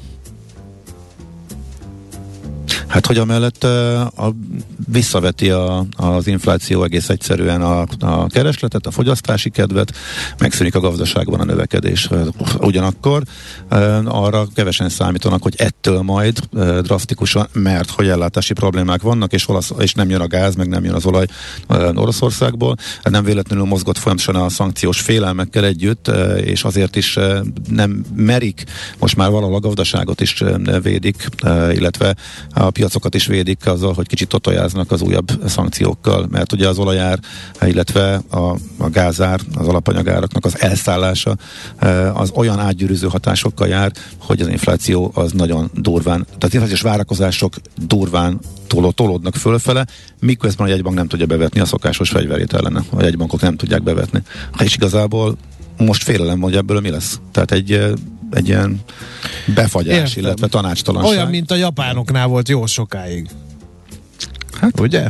[2.88, 4.33] Hát, hogy amellett a,
[4.88, 9.93] visszaveti a, az infláció egész egyszerűen a, a keresletet, a fogyasztási kedvet,
[10.38, 12.09] megszűnik a gazdaságban a növekedés.
[12.59, 13.23] Ugyanakkor
[14.05, 16.39] arra kevesen számítanak, hogy ettől majd
[16.81, 20.83] drasztikusan, mert hogy ellátási problémák vannak, és, olasz, és nem jön a gáz, meg nem
[20.83, 21.25] jön az olaj
[21.93, 22.75] Oroszországból.
[23.03, 27.19] Hát nem véletlenül mozgott folyamatosan a szankciós félelmekkel együtt, és azért is
[27.69, 28.63] nem merik,
[28.99, 30.43] most már valahol a gazdaságot is
[30.81, 31.27] védik,
[31.71, 32.15] illetve
[32.49, 37.19] a piacokat is védik azzal, hogy kicsit totojáznak az újabb szankciókkal, mert ugye az olajár,
[37.62, 41.36] illetve a, a gázár, az alapanyagáraknak az elszállása
[41.78, 46.82] eh, az olyan átgyűrűző hatásokkal jár, hogy az infláció az nagyon durván, tehát az inflációs
[46.82, 47.54] várakozások
[47.88, 49.86] durván toló, tolódnak fölfele,
[50.19, 52.84] miközben a jegybank nem tudja bevetni a szokásos fegyverét ellene.
[52.89, 54.21] A jegybankok nem tudják bevetni.
[54.60, 55.38] És igazából
[55.78, 57.19] most félelem, hogy ebből mi lesz.
[57.32, 57.91] Tehát egy, eh,
[58.31, 58.79] egy ilyen
[59.55, 60.23] befagyás, Értem.
[60.23, 61.11] illetve tanácstalanság.
[61.11, 63.27] Olyan, mint a japánoknál volt jó sokáig.
[64.59, 65.09] Hát, Ugye?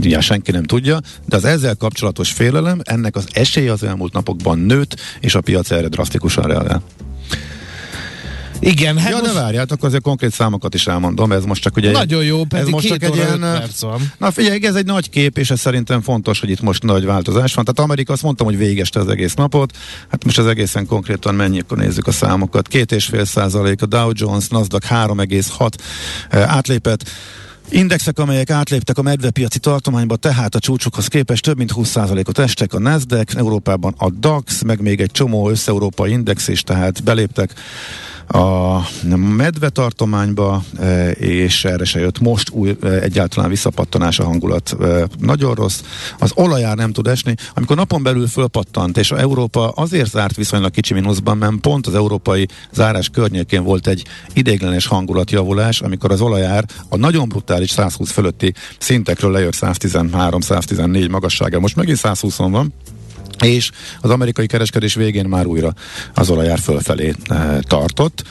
[0.00, 4.58] Ja, senki nem tudja, de az ezzel kapcsolatos félelem, ennek az esélye az elmúlt napokban
[4.58, 6.82] nőtt, és a piac erre drasztikusan reagál.
[8.60, 11.90] Igen, hát ja, most de várjátok, azért konkrét számokat is elmondom, ez most csak ugye...
[11.90, 14.12] nagyon jó, pedig ez most csak egy ilyen, perc van.
[14.18, 17.54] Na figyelj, ez egy nagy kép, és ez szerintem fontos, hogy itt most nagy változás
[17.54, 17.64] van.
[17.64, 19.76] Tehát Amerika azt mondtam, hogy végeste az egész napot.
[20.10, 22.68] Hát most az egészen konkrétan mennyi, akkor nézzük a számokat.
[22.68, 25.70] Két és fél százalék, a Dow Jones, Nasdaq 3,6
[26.28, 27.10] eh, átlépett.
[27.70, 32.78] Indexek, amelyek átléptek a medvepiaci tartományba, tehát a csúcsokhoz képest több mint 20%-ot estek a
[32.78, 37.52] Nasdaq, Európában a DAX, meg még egy csomó összeurópai index is, tehát beléptek
[38.26, 38.80] a
[39.16, 45.06] medve tartományba, e, és erre se jött most új, e, egyáltalán visszapattanás a hangulat e,
[45.18, 45.80] nagyon rossz.
[46.18, 47.34] Az olajár nem tud esni.
[47.54, 51.94] Amikor napon belül fölpattant, és a Európa azért zárt viszonylag kicsi mínuszban, mert pont az
[51.94, 58.54] európai zárás környékén volt egy ideiglenes hangulatjavulás, amikor az olajár a nagyon brutális 120 fölötti
[58.78, 61.60] szintekről lejött 113-114 magassága.
[61.60, 62.72] Most megint 120 van,
[63.44, 63.70] és
[64.00, 65.74] az amerikai kereskedés végén már újra
[66.14, 68.22] az olajár fölfelé e, tartott.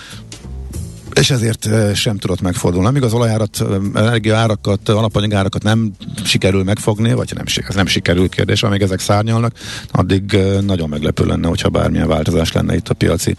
[1.19, 2.87] És ezért sem tudott megfordulni.
[2.87, 5.91] Amíg az olajárat, energiaárakat, alapanyagárakat nem
[6.23, 9.53] sikerül megfogni, vagy nem, ez nem sikerül kérdés, amíg ezek szárnyalnak,
[9.91, 13.35] addig nagyon meglepő lenne, hogyha bármilyen változás lenne itt a piaci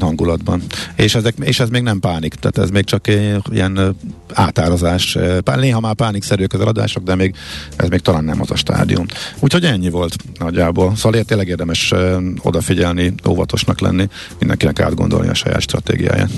[0.00, 0.62] hangulatban.
[0.96, 3.08] És, ezek, és ez még nem pánik, tehát ez még csak
[3.50, 3.96] ilyen
[4.32, 5.18] átárazás.
[5.56, 7.34] Néha már pánikszerűek az eladások, de még
[7.76, 9.06] ez még talán nem az a stádium.
[9.38, 10.96] Úgyhogy ennyi volt nagyjából.
[10.96, 11.94] Szóval tényleg érdemes
[12.42, 16.30] odafigyelni, óvatosnak lenni, mindenkinek átgondolni a saját stratégiáját.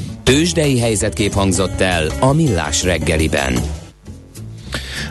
[0.45, 3.59] Tőzsdei helyzetkép hangzott el a Millás reggeliben.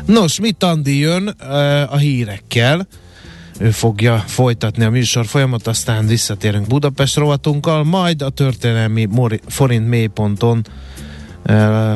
[0.05, 1.27] Nos, mit Andi jön
[1.89, 2.87] a hírekkel?
[3.59, 9.07] Ő fogja folytatni a műsor folyamat, aztán visszatérünk Budapest rovatunkkal, majd a történelmi
[9.47, 10.65] forint mélyponton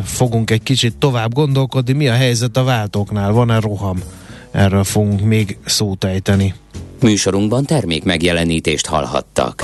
[0.04, 1.94] fogunk egy kicsit tovább gondolkodni.
[1.94, 3.32] Mi a helyzet a váltóknál?
[3.32, 4.02] Van-e roham?
[4.52, 6.54] Erről fogunk még szót ejteni.
[7.02, 9.64] Műsorunkban termék megjelenítést hallhattak.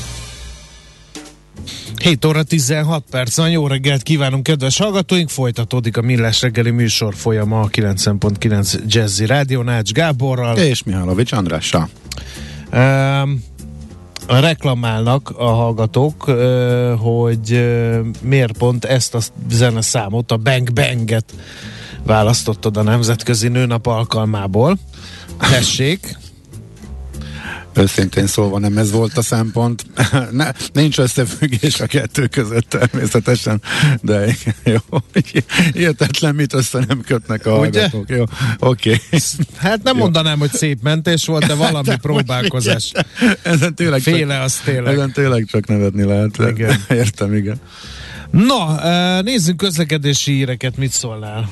[2.01, 5.29] 7 óra 16 perc van, jó reggelt kívánunk, kedves hallgatóink!
[5.29, 10.57] Folytatódik a Millás reggeli műsor folyama a 9.9 Jazzy Rádió Nács Gáborral.
[10.57, 11.89] És Mihálovics Andrással.
[12.73, 13.43] Um,
[14.27, 16.23] reklamálnak a hallgatók,
[16.97, 17.65] hogy
[18.21, 21.33] miért pont ezt a zeneszámot, a Bang Banget
[22.03, 24.77] választottad a Nemzetközi Nőnap alkalmából.
[25.39, 26.17] Tessék!
[27.73, 29.85] Őszintén szólva nem ez volt a szempont.
[30.31, 33.61] ne, nincs összefüggés a kettő között természetesen,
[34.01, 34.77] de jó,
[35.73, 37.79] értetlen, mit össze nem kötnek a Ugye?
[37.79, 38.09] hallgatók.
[38.09, 38.23] Jó,
[38.59, 38.99] oké.
[39.09, 39.19] Okay.
[39.57, 40.01] Hát nem jó.
[40.01, 42.91] mondanám, hogy szép mentés volt, de valami hát, próbálkozás.
[43.41, 44.93] Ezen tényleg Féle csak, az tényleg.
[44.93, 46.37] Ezen tényleg csak nevetni lehet.
[46.37, 46.83] Igen.
[47.01, 47.59] Értem, igen.
[48.31, 51.49] Na, nézzünk közlekedési híreket, mit szólnál?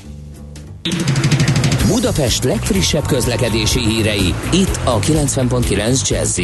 [1.88, 6.40] Budapest legfrissebb közlekedési hírei, itt a 90.9 jazz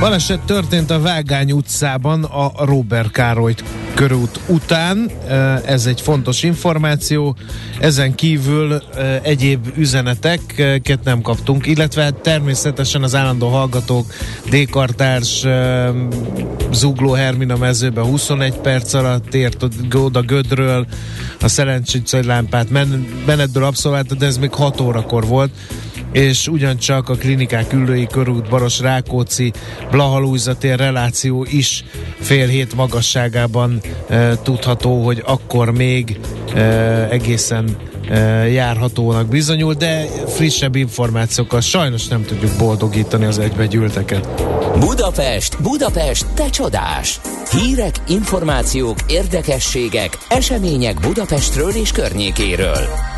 [0.00, 3.54] Baleset történt a Vágány utcában a Robert Károly
[3.94, 5.10] körút után.
[5.64, 7.36] Ez egy fontos információ.
[7.80, 8.82] Ezen kívül
[9.22, 14.12] egyéb üzeneteket nem kaptunk, illetve természetesen az állandó hallgatók
[14.50, 15.46] D-kartárs
[16.72, 19.64] Zugló Hermina mezőbe 21 perc alatt ért
[19.94, 20.86] oda Gödről,
[21.40, 22.70] a Szerencsicsai lámpát
[23.44, 25.50] menetből abszolválta, de ez még 6 órakor volt
[26.12, 29.52] és ugyancsak a klinikák ülői körút Baros Rákóczi
[29.90, 31.84] Blahalújza tér reláció is
[32.20, 36.20] fél hét magasságában e, tudható, hogy akkor még
[36.54, 36.60] e,
[37.10, 37.76] egészen
[38.08, 44.28] e, járhatónak bizonyul, de frissebb információkkal sajnos nem tudjuk boldogítani az egybegyűlteket.
[44.78, 47.20] Budapest, Budapest, te csodás!
[47.50, 53.13] Hírek, információk, érdekességek, események Budapestről és környékéről.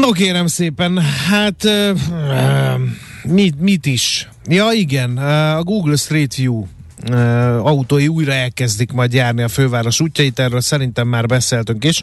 [0.00, 2.80] No kérem szépen, hát uh,
[3.24, 4.28] mit, mit is?
[4.48, 6.64] Ja igen, a Google Street View
[7.10, 12.02] uh, autói újra elkezdik majd járni a főváros útjait, erről szerintem már beszéltünk is,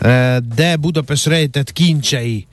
[0.00, 2.46] uh, de Budapest rejtett kincsei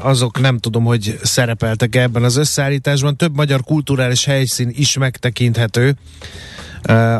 [0.00, 3.16] azok nem tudom, hogy szerepeltek ebben az összeállításban.
[3.16, 5.96] Több magyar kulturális helyszín is megtekinthető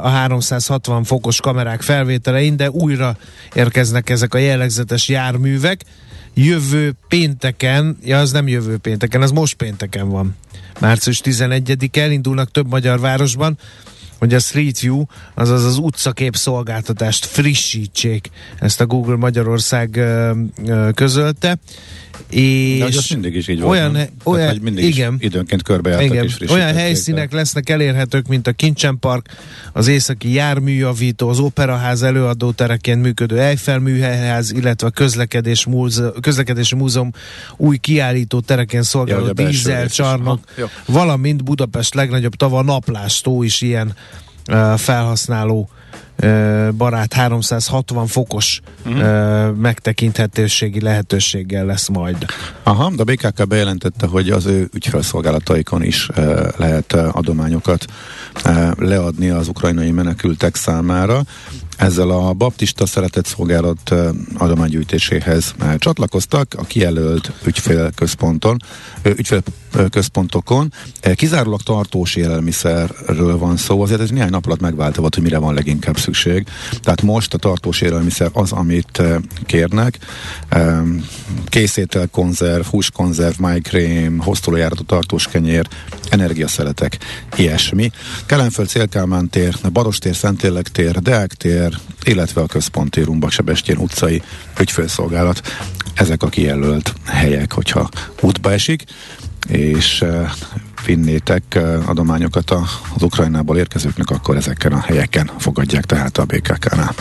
[0.03, 3.16] a 360 fokos kamerák felvételein, de újra
[3.55, 5.81] érkeznek ezek a jellegzetes járművek
[6.35, 10.37] jövő pénteken, ja az nem jövő pénteken, az most pénteken van.
[10.81, 13.59] Március 11 elindulnak több magyar városban,
[14.18, 18.31] hogy a Street View, azaz az utcakép szolgáltatást frissítsék.
[18.59, 20.01] Ezt a Google Magyarország
[20.94, 21.59] közölte.
[22.35, 24.07] És De az mindig is így volt, olyan, nem?
[24.25, 27.37] olyan Tehát, mindig igen, is időnként körbejártak igen, és Olyan helyszínek de.
[27.37, 29.27] lesznek elérhetők, mint a Kincsen Park,
[29.73, 37.11] az északi járműjavító, az Operaház előadótereként működő Eiffel műhelyház, illetve a közlekedés múzeum, közlekedési múzeum
[37.57, 40.40] új kiállító tereken szolgáló ja, dízel csarnok,
[40.87, 43.94] valamint Budapest legnagyobb tava naplástó is ilyen
[44.77, 45.68] felhasználó
[46.76, 49.57] barát 360 fokos uh-huh.
[49.57, 52.16] megtekinthetőségi lehetőséggel lesz majd.
[52.62, 56.09] Aha, de a BKK bejelentette, hogy az ő ügyfelszolgálataikon is
[56.57, 57.84] lehet adományokat
[58.78, 61.22] leadni az ukrajnai menekültek számára.
[61.77, 63.95] Ezzel a baptista szeretett szolgálat
[64.37, 68.57] adománygyűjtéséhez csatlakoztak a kijelölt ügyfélközponton,
[69.03, 70.72] ügyfélközpontokon.
[71.14, 75.99] Kizárólag tartós élelmiszerről van szó, azért ez néhány nap alatt megváltozott, hogy mire van leginkább
[75.99, 76.47] szükség.
[76.83, 79.03] Tehát most a tartós élelmiszer az, amit
[79.47, 79.99] kérnek.
[81.47, 85.68] Készétel konzerv, húskonzerv, májkrém, hosztolójáratú tartós kenyér,
[86.09, 86.99] energiaszeletek,
[87.37, 87.91] ilyesmi.
[88.27, 91.63] Kelenföld, Célkálmán tér, Barostér, Szentélek tér, Deák tér,
[92.04, 94.22] illetve a központi Rumbak Sebestyén utcai
[94.60, 95.42] ügyfélszolgálat.
[95.94, 97.88] Ezek a kijelölt helyek, hogyha
[98.20, 98.84] útba esik,
[99.48, 100.04] és
[100.86, 106.94] vinnétek adományokat az Ukrajnából érkezőknek, akkor ezeken a helyeken fogadják tehát a BKK-nál.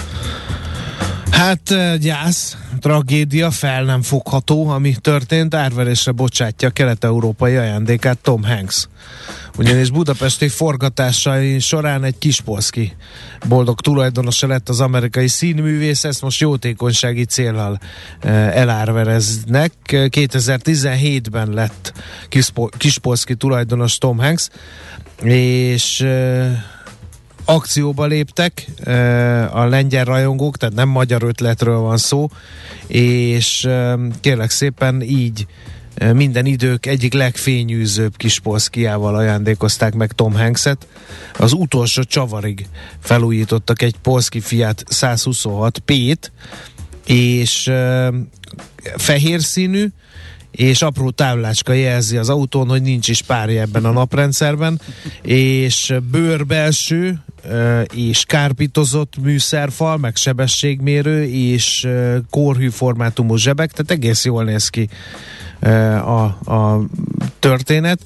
[1.34, 8.88] Hát gyász, tragédia, fel nem fogható, ami történt, árverésre bocsátja a kelet-európai ajándékát Tom Hanks.
[9.58, 12.96] Ugyanis budapesti forgatásai során egy kispolszki
[13.48, 17.80] boldog tulajdonosa lett az amerikai színművész, ezt most jótékonysági célral
[18.54, 19.74] elárvereznek.
[19.90, 21.94] 2017-ben lett
[22.78, 24.50] kispolszki tulajdonos Tom Hanks,
[25.24, 26.06] és
[27.46, 28.66] akcióba léptek
[29.52, 32.30] a lengyel rajongók, tehát nem magyar ötletről van szó,
[32.88, 33.70] és
[34.20, 35.46] kérlek szépen így
[36.14, 40.88] minden idők egyik legfényűzőbb kis polszkiával ajándékozták meg Tom Hankset.
[41.38, 42.68] Az utolsó csavarig
[43.00, 46.32] felújítottak egy polszki Fiat 126 P-t,
[47.06, 47.72] és
[48.98, 49.88] fehér színű,
[50.56, 54.82] és apró táblácska jelzi az autón, hogy nincs is párja ebben a naprendszerben,
[55.22, 57.24] és bőrbelső,
[57.94, 61.88] és kárpitozott műszerfal, meg sebességmérő, és
[62.30, 64.90] kórhű formátumú zsebek, tehát egész jól néz ki
[66.06, 66.24] a,
[66.54, 66.86] a
[67.40, 68.00] történet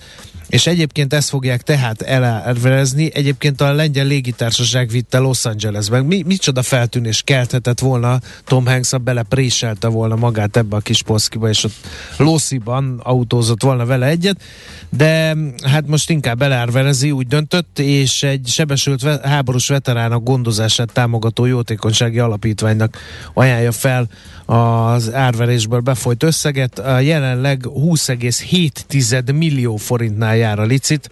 [0.49, 3.09] és egyébként ezt fogják tehát elverezni.
[3.13, 6.05] Egyébként a lengyel légitársaság vitte Los Angelesben.
[6.05, 11.49] Mi, micsoda feltűnés kelthetett volna Tom Hanks, ha belepréselte volna magát ebbe a kis poszkiba,
[11.49, 11.75] és ott
[12.17, 14.41] Losziban autózott volna vele egyet,
[14.89, 21.45] de hát most inkább elárverezi, úgy döntött, és egy sebesült ve- háborús veterának gondozását támogató
[21.45, 22.97] jótékonysági alapítványnak
[23.33, 24.07] ajánlja fel
[24.45, 26.79] az árverésből befolyt összeget.
[26.79, 31.09] A jelenleg 20,7 millió forintnál jár a licit,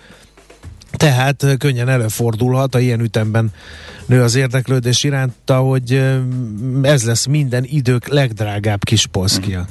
[0.91, 3.51] tehát könnyen előfordulhat, ha ilyen ütemben
[4.05, 6.01] nő az érdeklődés iránta, hogy
[6.81, 9.65] ez lesz minden idők legdrágább kis polszkia.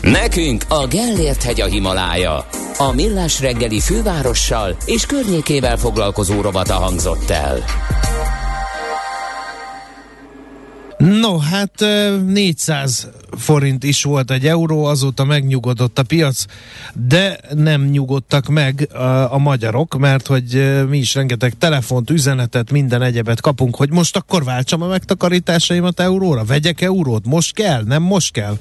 [0.00, 2.46] Nekünk a Gellért hegy a Himalája.
[2.78, 7.64] A Millás reggeli fővárossal és környékével foglalkozó robata hangzott el.
[11.00, 11.84] No, hát
[12.26, 16.44] 400 forint is volt egy euró, azóta megnyugodott a piac,
[16.94, 18.88] de nem nyugodtak meg
[19.30, 24.44] a, magyarok, mert hogy mi is rengeteg telefont, üzenetet, minden egyebet kapunk, hogy most akkor
[24.44, 28.58] váltsam a megtakarításaimat euróra, vegyek eurót, most kell, nem most kell.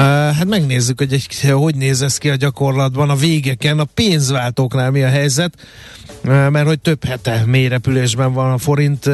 [0.00, 5.02] Hát megnézzük, hogy egy, hogy néz ez ki a gyakorlatban a végeken, a pénzváltóknál mi
[5.02, 5.54] a helyzet,
[6.22, 9.10] mert hogy több hete mélyrepülésben van a forint,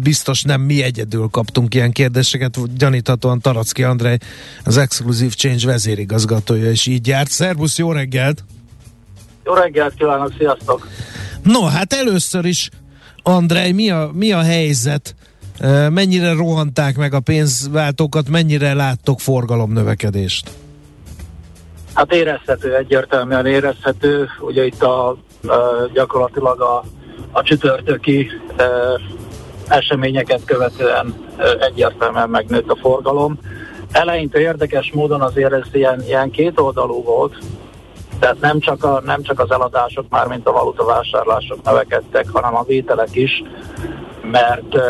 [0.00, 4.18] biztos nem mi egyedül kaptunk ilyen kérdéseket, gyaníthatóan Taracki Andrej,
[4.64, 7.30] az Exclusive Change vezérigazgatója is így járt.
[7.30, 8.44] Szervusz, jó reggelt!
[9.44, 10.88] Jó reggelt kívánok, sziasztok!
[11.42, 12.68] No, hát először is,
[13.22, 15.14] Andrej, mi a, mi a helyzet?
[15.90, 20.50] Mennyire rohanták meg a pénzváltókat, mennyire láttok forgalomnövekedést?
[21.94, 24.28] Hát érezhető, egyértelműen érezhető.
[24.40, 25.16] Ugye itt a,
[25.92, 26.84] gyakorlatilag a,
[27.30, 28.30] a csütörtöki
[29.68, 31.14] eseményeket követően
[31.60, 33.38] egyértelműen megnőtt a forgalom.
[33.92, 37.36] Eleinte érdekes módon azért ez ilyen, ilyen két oldalú volt,
[38.18, 42.62] tehát nem csak, a, nem csak az eladások, már mint a valutavásárlások növekedtek, hanem a
[42.62, 43.42] vételek is
[44.32, 44.82] mert uh,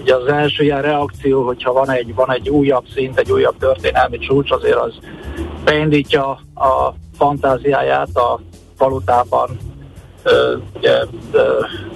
[0.00, 4.18] ugye az első ilyen reakció, hogyha van egy, van egy újabb szint, egy újabb történelmi
[4.18, 4.94] csúcs, azért az
[5.64, 8.40] beindítja a fantáziáját a
[8.78, 9.58] valutában
[10.24, 11.40] uh, uh,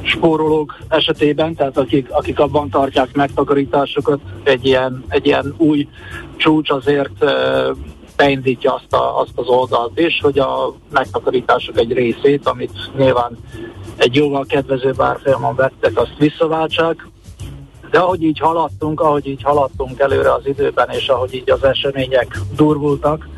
[0.02, 5.88] spórolók esetében, tehát akik, akik abban tartják megtakarításokat, egy ilyen, egy ilyen új
[6.36, 7.76] csúcs azért uh,
[8.16, 13.38] beindítja azt, a, azt az oldalt is, hogy a megtakarítások egy részét, amit nyilván
[14.00, 17.08] egy jóval kedvezőbb árfolyamon vettek, azt visszaváltsák.
[17.90, 22.38] De ahogy így haladtunk, ahogy így haladtunk előre az időben, és ahogy így az események
[22.56, 23.28] durvultak,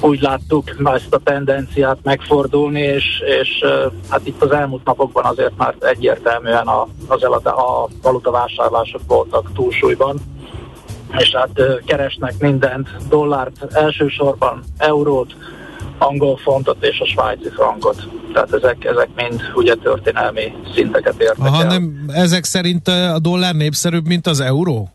[0.00, 3.64] úgy láttuk ezt a tendenciát megfordulni, és, és
[4.10, 10.16] hát itt az elmúlt napokban azért már egyértelműen a, az elad, a valutavásárlások voltak túlsúlyban,
[11.18, 15.36] és hát keresnek mindent, dollárt elsősorban, eurót,
[15.98, 18.23] angol fontot és a svájci frankot.
[18.34, 21.66] Tehát ezek, ezek mind ugye történelmi szinteket értek Aha, el.
[21.66, 24.88] nem, ezek szerint a dollár népszerűbb, mint az euró?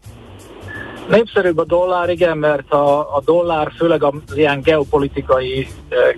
[1.09, 5.67] Népszerűbb a dollár, igen, mert a, a dollár főleg az ilyen geopolitikai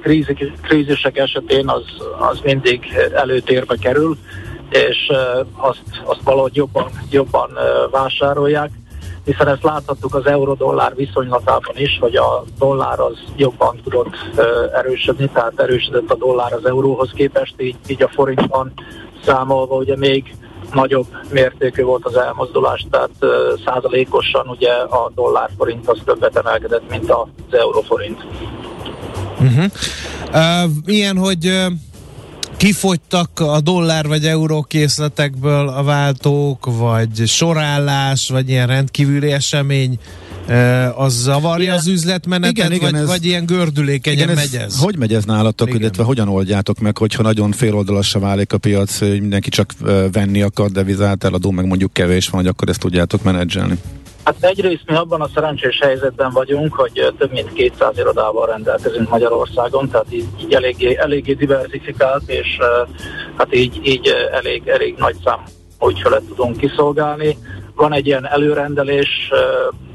[0.01, 1.83] krízi, krízisek esetén az,
[2.19, 4.17] az mindig előtérbe kerül,
[4.69, 5.11] és
[5.55, 7.49] azt, azt valahogy jobban, jobban
[7.91, 8.69] vásárolják
[9.25, 14.15] hiszen ezt láthattuk az euró-dollár viszonylatában is, hogy a dollár az jobban tudott
[14.73, 18.73] erősödni, tehát erősödött a dollár az euróhoz képest, így, így a forintban
[19.25, 20.35] számolva ugye még
[20.73, 23.29] nagyobb mértékű volt az elmozdulás, tehát uh,
[23.65, 28.25] százalékosan ugye a dollár-forint az többet emelkedett, mint az euró-forint.
[29.39, 29.65] Uh-huh.
[30.33, 31.71] Uh, ilyen, hogy uh,
[32.61, 39.99] kifogytak a dollár vagy euró készletekből a váltók, vagy sorállás, vagy ilyen rendkívüli esemény,
[40.95, 41.75] az zavarja igen.
[41.75, 44.79] az üzletmenetet, igen, igen, vagy, ez, vagy ilyen gördülékenyen igen, megy ez?
[44.79, 45.79] Hogy megy ez nálatok, igen.
[45.79, 49.73] illetve hogyan oldjátok meg, hogyha nagyon féloldalasra válik a piac, hogy mindenki csak
[50.11, 53.77] venni akar devizát, eladó meg mondjuk kevés van, hogy akkor ezt tudjátok menedzselni?
[54.23, 59.89] Hát egyrészt mi abban a szerencsés helyzetben vagyunk, hogy több mint 200 irodával rendelkezünk Magyarországon,
[59.89, 62.57] tehát így, így eléggé, eléggé diversifikált, és
[63.37, 65.43] hát így, így elég, elég nagy szám
[65.87, 67.37] ügyfelet tudunk kiszolgálni.
[67.75, 69.31] Van egy ilyen előrendelés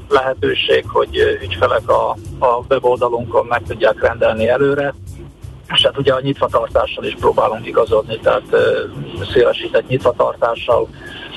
[0.09, 2.09] lehetőség, hogy ügyfelek a,
[2.39, 4.93] a weboldalunkon meg tudják rendelni előre,
[5.73, 8.55] és hát ugye a nyitvatartással is próbálunk igazodni, tehát
[9.33, 10.87] szélesített nyitvatartással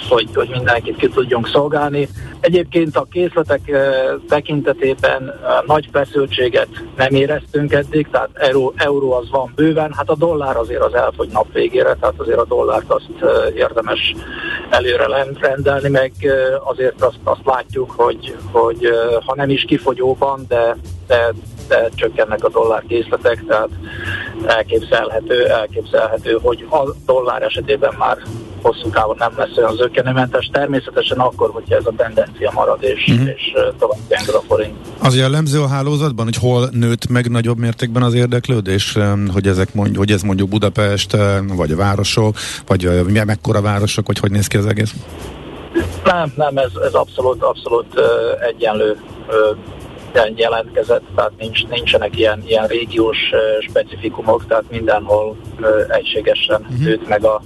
[0.09, 2.09] hogy, hogy mindenkit ki tudjunk szolgálni.
[2.40, 3.94] Egyébként a készletek eh,
[4.28, 10.16] tekintetében eh, nagy feszültséget nem éreztünk eddig, tehát euró, euró az van bőven, hát a
[10.16, 14.14] dollár azért az elfogy nap végére, tehát azért a dollárt azt eh, érdemes
[14.70, 16.12] előre rendelni, meg
[16.64, 18.88] azért azt, azt látjuk, hogy, hogy
[19.26, 20.76] ha nem is kifogyóban, de,
[21.07, 21.32] de
[21.70, 23.68] de csökkennek a dollár készletek, tehát
[24.46, 28.18] elképzelhető, elképzelhető, hogy a dollár esetében már
[28.62, 30.50] hosszú távon nem lesz olyan zöggenőmentes.
[30.52, 33.28] Természetesen akkor, hogyha ez a tendencia marad, és, uh-huh.
[33.28, 34.76] és tovább gyengül a forint.
[35.02, 38.98] Az jellemző a hálózatban, hogy hol nőtt meg nagyobb mértékben az érdeklődés,
[39.32, 41.16] hogy, ezek mondjuk, hogy ez mondjuk Budapest,
[41.56, 42.36] vagy a városok,
[42.66, 42.88] vagy
[43.24, 44.94] mekkora városok, hogy hogy néz ki az egész?
[46.04, 48.04] Nem, nem, ez, ez abszolút, abszolút uh,
[48.48, 48.96] egyenlő
[50.14, 56.78] uh, jelentkezett, tehát nincs, nincsenek ilyen, ilyen régiós uh, specifikumok, tehát mindenhol uh, egységesen uh-huh.
[56.78, 57.42] nőtt meg a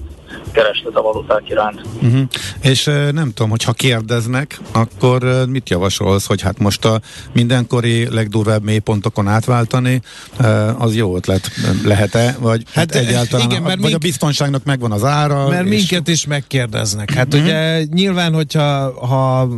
[0.55, 1.81] kereslet a valuták iránt.
[2.03, 2.21] Uh-huh.
[2.61, 7.01] És uh, nem tudom, hogyha kérdeznek, akkor uh, mit javasolsz, hogy hát most a
[7.33, 10.03] mindenkori legdurvább mélypontokon átváltani,
[10.39, 11.51] uh, az jó ötlet
[11.85, 15.49] lehet-e, vagy hát, hát egyáltalán, igen, mert a, vagy mink- a biztonságnak megvan az ára.
[15.49, 15.79] Mert és...
[15.79, 17.13] minket is megkérdeznek.
[17.13, 17.43] Hát uh-huh.
[17.43, 19.49] ugye nyilván, hogyha ha,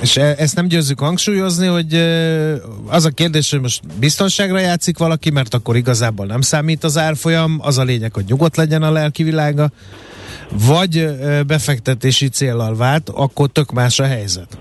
[0.00, 1.94] és e- ezt nem győzzük hangsúlyozni, hogy
[2.86, 7.58] az a kérdés, hogy most biztonságra játszik valaki, mert akkor igazából nem számít az árfolyam,
[7.62, 9.70] az a lényeg, hogy nyugodt legyen a lelki világa,
[10.66, 11.06] vagy
[11.46, 14.58] befektetési célral vált, akkor tök más a helyzet.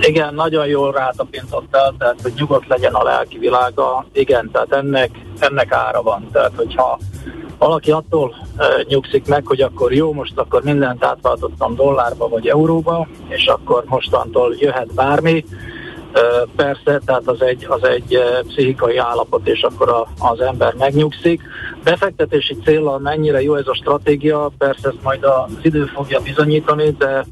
[0.00, 4.06] Igen, nagyon jól rátapintottál, tehát hogy nyugodt legyen a lelki világa.
[4.12, 6.28] Igen, tehát ennek, ennek ára van.
[6.32, 6.98] Tehát hogyha
[7.58, 13.08] valaki attól e, nyugszik meg, hogy akkor jó, most akkor mindent átváltottam dollárba vagy euróba,
[13.28, 15.44] és akkor mostantól jöhet bármi,
[16.56, 21.42] Persze, tehát az egy, az egy pszichikai állapot, és akkor a, az ember megnyugszik.
[21.84, 27.24] Befektetési célral mennyire jó ez a stratégia, persze ezt majd az idő fogja bizonyítani, de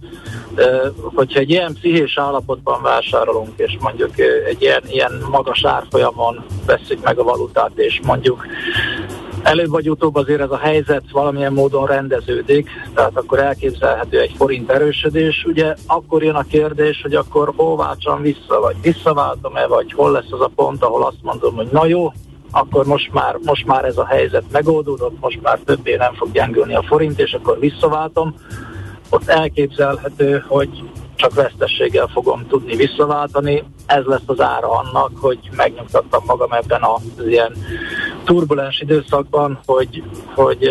[1.15, 4.19] hogyha egy ilyen pszichés állapotban vásárolunk, és mondjuk
[4.49, 8.47] egy ilyen, ilyen magas árfolyamon veszik meg a valutát, és mondjuk
[9.47, 14.71] előbb vagy utóbb azért ez a helyzet valamilyen módon rendeződik, tehát akkor elképzelhető egy forint
[14.71, 15.45] erősödés.
[15.45, 20.31] Ugye akkor jön a kérdés, hogy akkor hol váltsam vissza, vagy visszaváltom-e, vagy hol lesz
[20.31, 22.13] az a pont, ahol azt mondom, hogy na jó,
[22.51, 26.75] akkor most már, most már ez a helyzet megoldódott, most már többé nem fog gyengülni
[26.75, 28.35] a forint, és akkor visszaváltom.
[29.11, 30.83] Ott elképzelhető, hogy
[31.15, 33.65] csak vesztességgel fogom tudni visszaváltani.
[33.87, 37.53] Ez lesz az ára annak, hogy megnyugtattam magam ebben az ilyen
[38.27, 40.03] turbulens időszakban, hogy,
[40.35, 40.71] hogy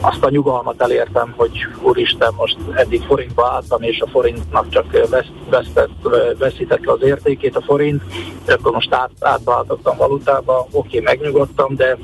[0.00, 5.08] azt a nyugalmat elértem, hogy úristen, most eddig forintba álltam, és a forintnak csak
[5.50, 8.02] vesztett, veszített az értékét a forint,
[8.46, 11.98] akkor most át, átváltottam valutába, oké, megnyugodtam, de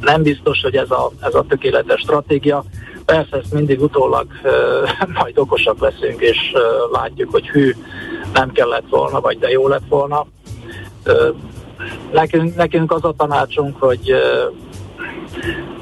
[0.00, 2.64] nem biztos, hogy ez a, ez a tökéletes stratégia.
[3.04, 4.26] Persze ezt mindig utólag
[5.22, 6.52] majd okosak leszünk, és
[6.92, 7.74] látjuk, hogy hű,
[8.32, 10.26] nem kellett volna, vagy de jó lett volna.
[12.12, 14.12] Nekünk, nekünk az a tanácsunk, hogy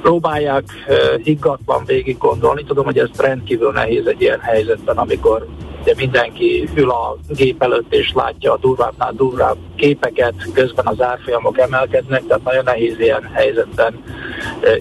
[0.03, 0.65] próbálják
[1.23, 2.65] higgadtan végig gondolni.
[2.65, 5.47] Tudom, hogy ez rendkívül nehéz egy ilyen helyzetben, amikor
[5.85, 11.59] ugye mindenki ül a gép előtt és látja a durvábbnál durvább képeket, közben az árfolyamok
[11.59, 14.03] emelkednek, tehát nagyon nehéz ilyen helyzetben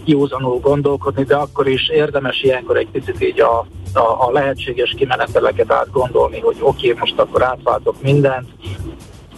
[0.03, 5.71] józanul gondolkodni, de akkor is érdemes ilyenkor egy picit így a, a, a lehetséges kimeneteleket
[5.71, 8.47] átgondolni, hogy oké, okay, most akkor átváltok mindent,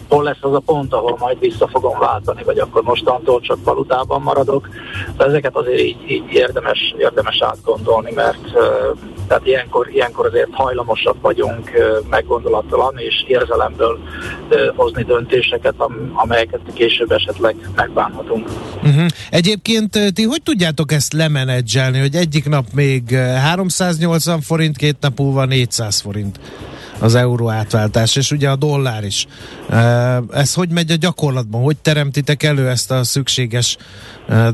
[0.08, 4.22] hol lesz az a pont, ahol majd vissza fogom váltani, vagy akkor mostantól csak valutában
[4.22, 4.68] maradok.
[5.16, 8.52] De ezeket azért így, így érdemes, érdemes átgondolni, mert
[9.28, 11.70] tehát ilyenkor, ilyenkor azért hajlamosak vagyunk
[12.10, 13.98] meggondolattalan és érzelemből
[14.76, 15.74] hozni döntéseket,
[16.14, 18.48] amelyeket később esetleg megbánhatunk.
[18.82, 19.06] Uh-huh.
[19.30, 25.44] Egyébként ti hogy tudjátok ezt lemenedzselni, hogy egyik nap még 380 forint, két nap múlva
[25.44, 26.40] 400 forint?
[26.98, 29.26] Az euró átváltás, és ugye a dollár is.
[30.30, 31.62] Ez hogy megy a gyakorlatban?
[31.62, 33.76] Hogy teremtitek elő ezt a szükséges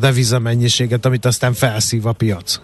[0.01, 2.61] devizamennyiséget, amit aztán felszív a piac?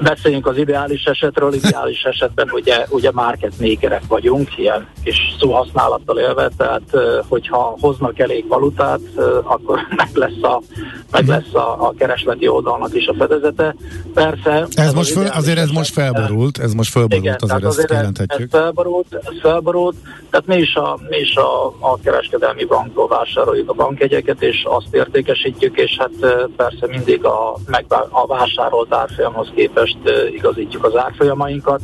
[0.00, 6.50] Beszéljünk az ideális esetről, ideális esetben ugye, ugye market makerek vagyunk, ilyen kis szóhasználattal élve,
[6.56, 6.82] tehát
[7.28, 9.00] hogyha hoznak elég valutát,
[9.42, 10.62] akkor meg lesz a,
[11.10, 13.74] meg lesz a, a keresleti oldalnak is a fedezete.
[14.14, 14.66] Persze...
[14.74, 18.46] Ez most föl, azért ez most felborult, ez most felborult, igen, azért, azért ezt Ez
[18.50, 19.96] felborult, ez felborult,
[20.30, 24.94] tehát mi is a, mi is a, a kereskedelmi banktól vásároljuk a bankjegyeket, és azt
[24.94, 31.80] értékesítjük, és hát persze mindig a, meg a vásárolt árfolyamhoz képest képest igazítjuk az árfolyamainkat.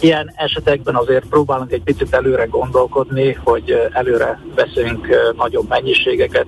[0.00, 5.06] Ilyen esetekben azért próbálunk egy picit előre gondolkodni, hogy előre veszünk
[5.36, 6.46] nagyobb mennyiségeket,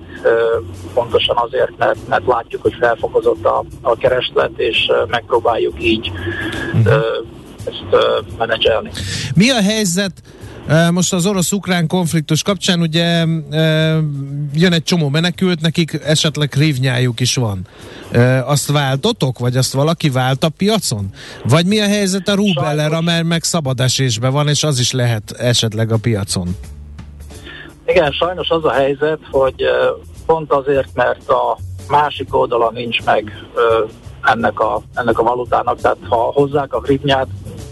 [0.93, 6.11] pontosan azért, mert, mert látjuk, hogy felfokozott a, a kereslet, és megpróbáljuk így
[6.73, 6.93] uh-huh.
[7.65, 8.05] ezt
[8.37, 8.91] menedzselni.
[9.35, 10.11] Mi a helyzet
[10.91, 13.25] most az orosz-ukrán konfliktus kapcsán ugye
[14.53, 17.67] jön egy csomó menekült, nekik esetleg rívnyájuk is van.
[18.45, 21.09] Azt váltotok, vagy azt valaki vált a piacon?
[21.43, 25.31] Vagy mi a helyzet a rubellel, amely meg szabad esésben van, és az is lehet
[25.31, 26.55] esetleg a piacon?
[27.85, 29.63] Igen, sajnos az a helyzet, hogy
[30.25, 31.57] pont azért, mert a
[31.89, 33.31] másik oldalon nincs meg
[34.23, 37.27] ennek a, ennek a valutának, tehát ha hozzák a hrivnyát,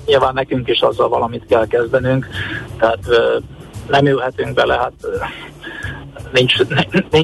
[0.06, 2.28] nyilván nekünk is azzal valamit kell kezdenünk,
[2.78, 3.00] tehát
[3.90, 4.94] nem ülhetünk bele, hát
[6.34, 6.56] nincs,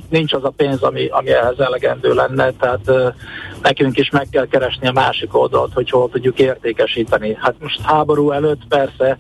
[0.09, 3.15] nincs az a pénz, ami, ami ehhez elegendő lenne, tehát
[3.61, 7.37] nekünk is meg kell keresni a másik oldalt, hogy hol tudjuk értékesíteni.
[7.41, 9.17] Hát most háború előtt persze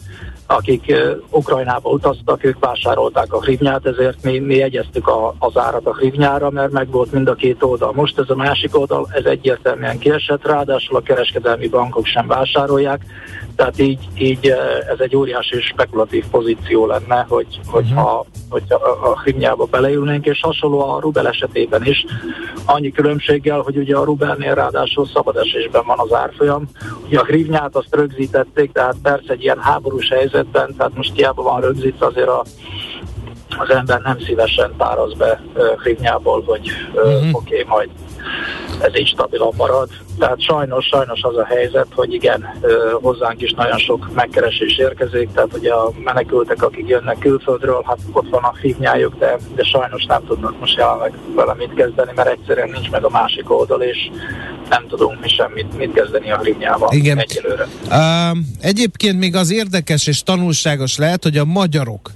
[0.47, 0.95] akik
[1.29, 6.49] Ukrajnába utaztak, ők vásárolták a hrivnyát, ezért mi, mi jegyeztük a, az árat a hrivnyára,
[6.49, 7.91] mert meg volt mind a két oldal.
[7.93, 13.01] Most ez a másik oldal, ez egyértelműen kiesett, ráadásul a kereskedelmi bankok sem vásárolják,
[13.57, 14.53] tehát így, így
[14.91, 20.99] ez egy óriási spekulatív pozíció lenne, hogy, hogyha, hogyha a hrivnyába beleülnénk, és hasonló a
[20.99, 22.05] rubel esetében is.
[22.65, 26.69] Annyi különbséggel, hogy ugye a rubelnél ráadásul szabadesésben van az árfolyam.
[27.05, 31.41] Ugye a hrivnyát azt rögzítették, tehát persze egy ilyen háborús helyzet helyzetben, tehát most hiába
[31.41, 32.43] van rögzítve azért a,
[33.57, 35.41] az ember nem szívesen táraz be
[35.77, 37.13] hrivnyából, hogy uh-huh.
[37.31, 37.89] oké, okay, majd
[38.81, 39.89] ez így stabilan marad.
[40.19, 42.49] Tehát sajnos, sajnos az a helyzet, hogy igen,
[43.01, 48.29] hozzánk is nagyon sok megkeresés érkezik, tehát ugye a menekültek, akik jönnek külföldről, hát ott
[48.29, 52.69] van a hívnyájuk, de, de sajnos nem tudnak most jelenleg vele mit kezdeni, mert egyszerűen
[52.69, 53.97] nincs meg a másik oldal, és
[54.69, 57.19] nem tudunk mi sem mit, mit kezdeni a hívnyával igen.
[57.19, 57.67] egyelőre.
[57.89, 62.11] Uh, egyébként még az érdekes és tanulságos lehet, hogy a magyarok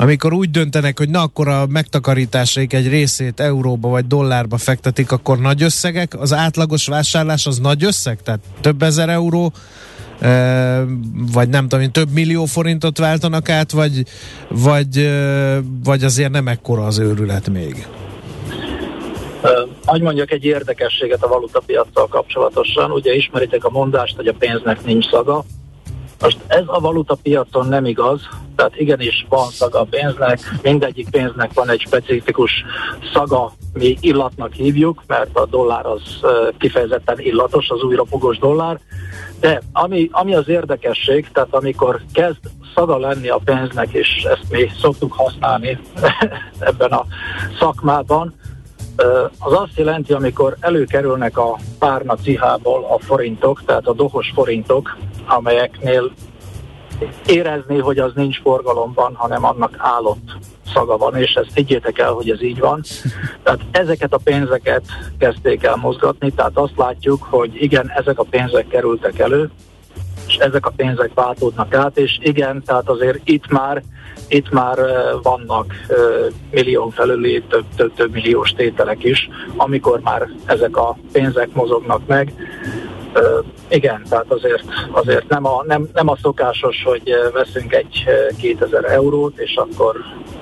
[0.00, 5.38] amikor úgy döntenek, hogy na akkor a megtakarításaik egy részét euróba vagy dollárba fektetik, akkor
[5.38, 9.52] nagy összegek, az átlagos vásárlás az nagy összeg, tehát több ezer euró,
[11.32, 14.02] vagy nem tudom, több millió forintot váltanak át, vagy,
[14.48, 15.10] vagy,
[15.84, 17.86] vagy azért nem ekkora az őrület még?
[19.84, 25.10] Hogy mondjak egy érdekességet a valutapiacsal kapcsolatosan, ugye ismeritek a mondást, hogy a pénznek nincs
[25.10, 25.44] szaga,
[26.20, 31.52] most ez a valuta piacon nem igaz, tehát igenis van szaga a pénznek, mindegyik pénznek
[31.54, 32.64] van egy specifikus
[33.12, 36.02] szaga, mi illatnak hívjuk, mert a dollár az
[36.58, 38.80] kifejezetten illatos, az újra fogos dollár,
[39.40, 42.38] de ami, ami az érdekesség, tehát amikor kezd
[42.74, 45.78] szaga lenni a pénznek, és ezt mi szoktuk használni
[46.58, 47.06] ebben a
[47.58, 48.34] szakmában,
[49.38, 54.96] az azt jelenti, amikor előkerülnek a párna cihából a forintok, tehát a dohos forintok,
[55.26, 56.10] amelyeknél
[57.26, 60.36] érezni, hogy az nincs forgalomban, hanem annak állott
[60.74, 62.82] szaga van, és ezt higgyétek el, hogy ez így van.
[63.42, 64.82] Tehát ezeket a pénzeket
[65.18, 69.50] kezdték el mozgatni, tehát azt látjuk, hogy igen, ezek a pénzek kerültek elő,
[70.26, 73.82] és ezek a pénzek váltódnak át, és igen, tehát azért itt már
[74.28, 74.78] itt már
[75.22, 75.74] vannak
[76.50, 82.32] millión felüli több, több, több milliós tételek is, amikor már ezek a pénzek mozognak meg.
[83.68, 88.04] Igen, tehát azért, azért nem, a, nem, nem a szokásos, hogy veszünk egy
[88.36, 89.96] 2000 eurót, és akkor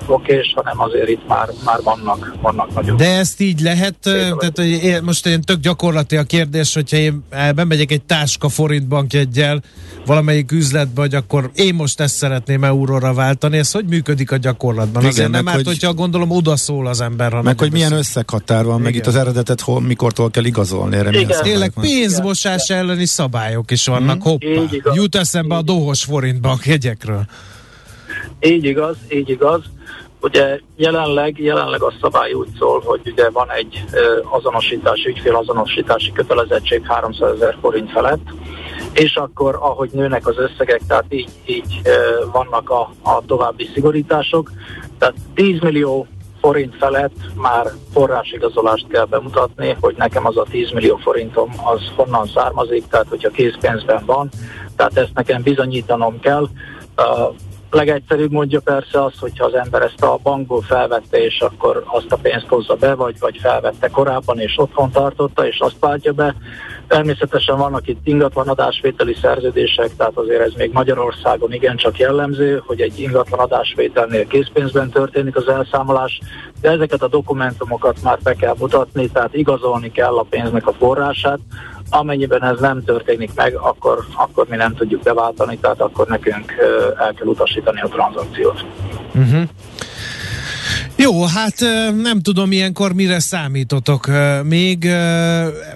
[0.09, 2.97] okés, hanem azért itt már, már vannak, vannak nagyobb.
[2.97, 7.23] De ezt így lehet, tehát hogy én, most én tök gyakorlati a kérdés, hogyha én
[7.55, 9.61] bemegyek egy táska forintbankjegyel
[10.05, 15.01] valamelyik üzletbe, hogy akkor én most ezt szeretném euróra váltani, ez hogy működik a gyakorlatban?
[15.01, 17.31] Igen, Azért nem árt, hogy, hogyha gondolom oda szól az ember.
[17.31, 18.81] Ha meg hogy milyen összeghatár van, Igen.
[18.81, 20.95] meg itt az eredetet hol, mikortól kell igazolni.
[20.95, 21.41] Erre Igen.
[21.41, 24.21] Tényleg pénzmosás elleni szabályok is vannak, mm.
[24.21, 24.61] hoppá.
[24.93, 27.25] Jut eszembe a dohos forintbank jegyekről.
[28.39, 29.61] Így igaz, így igaz.
[30.21, 33.83] Ugye jelenleg, jelenleg a szabály úgy szól, hogy ugye van egy
[34.23, 38.27] azonosítási, ügyfélazonosítási kötelezettség 300 ezer forint felett,
[38.93, 41.81] és akkor ahogy nőnek az összegek, tehát így, így
[42.31, 44.51] vannak a, a további szigorítások.
[44.97, 46.07] Tehát 10 millió
[46.41, 52.27] forint felett már forrásigazolást kell bemutatni, hogy nekem az a 10 millió forintom az honnan
[52.27, 54.29] származik, tehát hogyha készpénzben van,
[54.75, 56.47] tehát ezt nekem bizonyítanom kell
[57.71, 62.17] legegyszerűbb mondja persze az, hogyha az ember ezt a bankból felvette, és akkor azt a
[62.21, 66.35] pénzt hozza be, vagy, vagy felvette korábban, és otthon tartotta, és azt váltja be.
[66.87, 74.27] Természetesen vannak itt ingatlanadásvételi szerződések, tehát azért ez még Magyarországon igencsak jellemző, hogy egy ingatlanadásvételnél
[74.27, 76.19] készpénzben történik az elszámolás,
[76.61, 81.39] de ezeket a dokumentumokat már be kell mutatni, tehát igazolni kell a pénznek a forrását,
[81.89, 86.53] Amennyiben ez nem történik meg, akkor, akkor mi nem tudjuk beváltani, tehát akkor nekünk
[86.97, 88.65] el kell utasítani a tranzakciót.
[89.15, 89.43] Uh-huh.
[90.95, 91.55] Jó, hát
[92.01, 94.07] nem tudom ilyenkor mire számítotok.
[94.43, 94.87] Még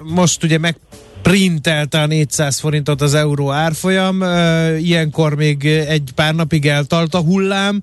[0.02, 0.76] most ugye meg
[1.24, 4.24] printelte a 400 forintot az euró árfolyam,
[4.78, 7.82] ilyenkor még egy pár napig eltart a hullám,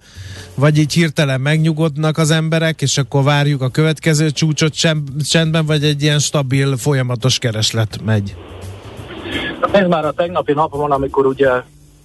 [0.54, 4.74] vagy így hirtelen megnyugodnak az emberek, és akkor várjuk a következő csúcsot
[5.28, 8.36] csendben, vagy egy ilyen stabil, folyamatos kereslet megy?
[9.72, 11.48] Ez már a tegnapi napon, amikor ugye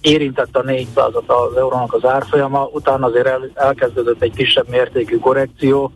[0.06, 5.92] érintett a 400-at az eurónak az árfolyama, utána azért el, elkezdődött egy kisebb mértékű korrekció,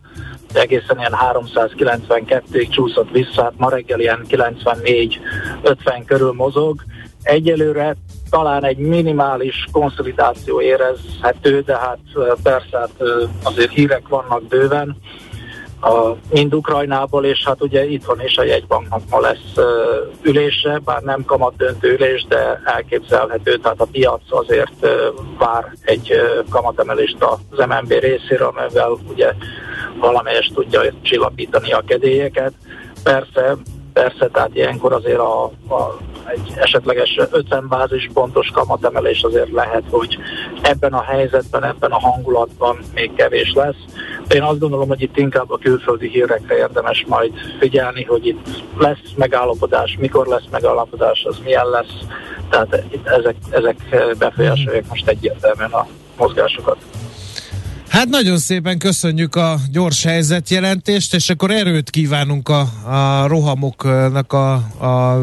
[0.53, 6.83] egészen ilyen 392-ig csúszott vissza, hát ma reggel ilyen 94-50 körül mozog.
[7.23, 7.95] Egyelőre
[8.29, 11.99] talán egy minimális konszolidáció érezhető, de hát
[12.43, 13.03] persze hát
[13.43, 14.97] azért hírek vannak bőven
[15.81, 19.65] a, mind Ukrajnából, és hát ugye itthon is a jegybanknak ma lesz uh,
[20.21, 24.89] ülése, bár nem kamat döntő ülés, de elképzelhető, tehát a piac azért uh,
[25.37, 27.17] vár egy uh, kamatemelést
[27.49, 29.33] az MNB részéről, amivel ugye
[29.99, 32.53] valamelyest tudja csillapítani a kedélyeket.
[33.03, 33.55] Persze,
[33.93, 40.17] persze, tehát ilyenkor azért a, a egy esetleges 50 bázis pontos kamatemelés azért lehet, hogy
[40.61, 43.75] ebben a helyzetben, ebben a hangulatban még kevés lesz.
[44.29, 49.13] Én azt gondolom, hogy itt inkább a külföldi hírekre érdemes majd figyelni, hogy itt lesz
[49.15, 51.97] megállapodás, mikor lesz megállapodás, az milyen lesz.
[52.49, 53.77] Tehát itt ezek, ezek
[54.17, 55.87] befolyásolják most egyértelműen a
[56.17, 56.77] mozgásokat.
[57.91, 64.53] Hát nagyon szépen köszönjük a gyors helyzetjelentést, és akkor erőt kívánunk a, a rohamoknak a,
[64.53, 65.19] a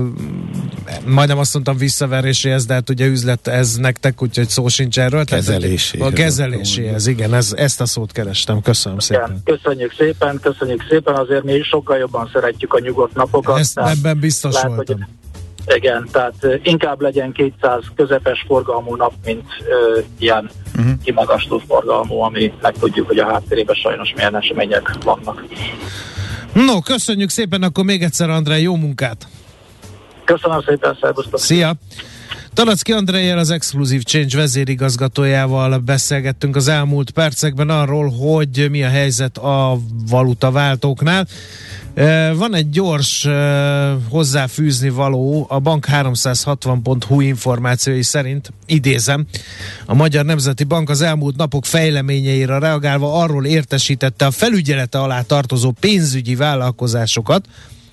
[1.07, 5.25] majdnem azt mondtam visszaveréséhez, de hát ugye üzlet ez nektek, úgyhogy szó sincs erről.
[5.25, 6.07] Kezeléséhez.
[6.07, 8.63] A kezeléséhez, igen, ez, ezt a szót kerestem.
[8.63, 9.25] Köszönöm szépen.
[9.25, 13.59] Igen, köszönjük szépen, köszönjük szépen, azért mi sokkal jobban szeretjük a nyugodt napokat.
[13.59, 14.97] Ezt ebben biztos lehet, voltam.
[14.97, 15.07] Hogy
[15.77, 20.93] igen, tehát inkább legyen 200 közepes forgalmú nap, mint uh, ilyen uh-huh.
[21.05, 25.45] kimagasló forgalmú, ami meg tudjuk, hogy a háttérében sajnos milyen események vannak.
[26.53, 29.27] No, köszönjük szépen, akkor még egyszer André, jó munkát!
[30.25, 31.39] Köszönöm szépen, szervusztok!
[31.41, 31.73] Szia!
[32.59, 39.39] Talacki Andrejjel, az Exclusive Change vezérigazgatójával beszélgettünk az elmúlt percekben arról, hogy mi a helyzet
[39.39, 41.27] a valutaváltóknál.
[42.35, 43.29] Van egy gyors
[44.09, 49.27] hozzáfűzni való, a bank 360.hu információi szerint, idézem,
[49.87, 55.71] a Magyar Nemzeti Bank az elmúlt napok fejleményeire reagálva arról értesítette a felügyelete alá tartozó
[55.81, 57.47] pénzügyi vállalkozásokat,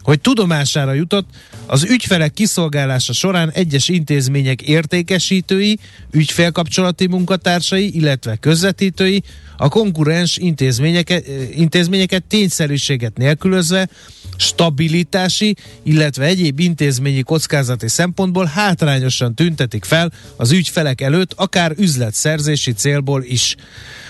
[0.05, 1.29] hogy tudomására jutott,
[1.65, 5.79] az ügyfelek kiszolgálása során egyes intézmények értékesítői,
[6.11, 9.23] ügyfélkapcsolati munkatársai, illetve közvetítői
[9.57, 11.25] a konkurens intézményeket,
[11.55, 13.89] intézményeket tényszerűséget nélkülözve
[14.37, 23.23] stabilitási, illetve egyéb intézményi kockázati szempontból hátrányosan tüntetik fel az ügyfelek előtt, akár üzletszerzési célból
[23.23, 23.55] is.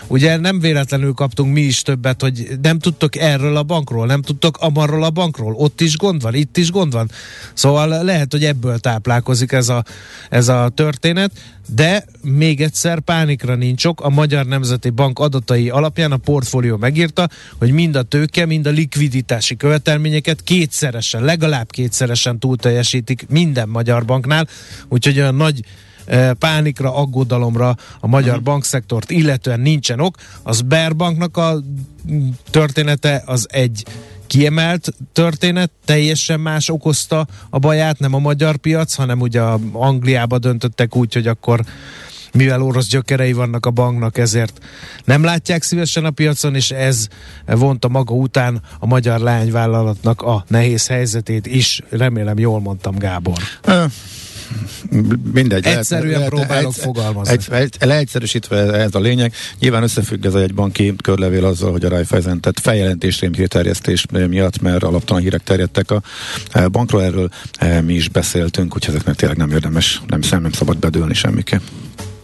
[0.07, 4.57] Ugye nem véletlenül kaptunk mi is többet, hogy nem tudtok erről a bankról, nem tudtok
[4.57, 7.11] amarról a bankról, ott is gond van, itt is gond van.
[7.53, 9.84] Szóval lehet, hogy ebből táplálkozik ez a,
[10.30, 11.32] ez a történet,
[11.67, 14.01] de még egyszer pánikra nincs ok.
[14.01, 18.69] A Magyar Nemzeti Bank adatai alapján a portfólió megírta, hogy mind a tőke, mind a
[18.69, 19.55] likviditási
[20.22, 24.47] követelményeket kétszeresen, legalább kétszeresen túlteljesítik minden magyar banknál,
[24.89, 25.63] úgyhogy olyan nagy
[26.39, 28.43] pánikra, aggodalomra a magyar uh-huh.
[28.43, 30.16] bankszektort illetően nincsen ok.
[30.43, 31.61] Az Sberbanknak a
[32.49, 33.86] története az egy
[34.28, 40.39] kiemelt történet, teljesen más okozta a baját, nem a magyar piac, hanem ugye a Angliába
[40.39, 41.66] döntöttek úgy, hogy akkor
[42.36, 44.60] mivel orosz gyökerei vannak a banknak, ezért
[45.06, 47.08] nem látják szívesen a piacon, és ez
[47.46, 51.82] vonta maga után a magyar lányvállalatnak a nehéz helyzetét is.
[51.90, 53.38] Remélem jól mondtam, Gábor
[55.34, 55.66] mindegy.
[55.66, 57.34] Egyszerűen lehet, próbálok egy, fogalmazni.
[57.34, 59.34] Egy, egy, leegyszerűsítve ez a lényeg.
[59.60, 64.84] Nyilván összefügg ez egy banki körlevél azzal, hogy a Raiffeisen tett feljelentés rémhírterjesztés miatt, mert
[64.84, 66.02] alaptalan hírek terjedtek a
[66.72, 67.30] bankról, erről
[67.60, 71.62] e, mi is beszéltünk, úgyhogy ezeknek tényleg nem érdemes, nem, nem szabad bedőlni semmiképp.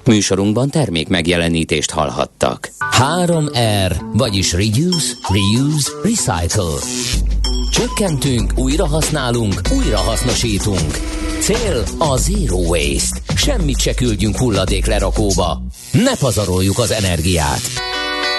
[0.05, 2.71] Műsorunkban termék megjelenítést hallhattak.
[2.99, 6.79] 3R, vagyis Reduce, Reuse, Recycle.
[7.71, 10.97] Csökkentünk, újra használunk, újra hasznosítunk.
[11.39, 13.19] Cél a Zero Waste.
[13.35, 15.61] Semmit se küldjünk hulladék lerakóba.
[15.91, 17.61] Ne pazaroljuk az energiát.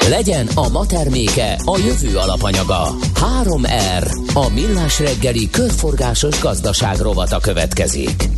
[0.08, 2.94] Legyen a ma terméke a jövő alapanyaga.
[3.42, 4.34] 3R.
[4.34, 8.28] A millás reggeli körforgásos gazdaság rovata következik.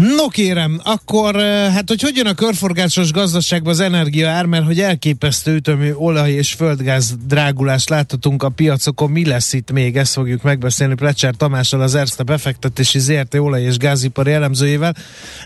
[0.00, 1.34] No kérem, akkor
[1.72, 6.52] hát hogy hogyan a körforgásos gazdaságban az energia ár, mert hogy elképesztő ütemű olaj és
[6.52, 11.94] földgáz drágulást láthatunk a piacokon, mi lesz itt még, ezt fogjuk megbeszélni Plecser Tamással, az
[11.94, 13.34] Erste befektetési ZRT.
[13.34, 14.94] Olaj és gázipari elemzőjével,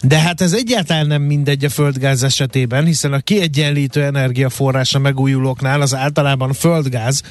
[0.02, 5.94] de hát ez egyáltalán nem mindegy a földgáz esetében, hiszen a kiegyenlítő energiaforrása megújulóknál az
[5.94, 7.22] általában földgáz,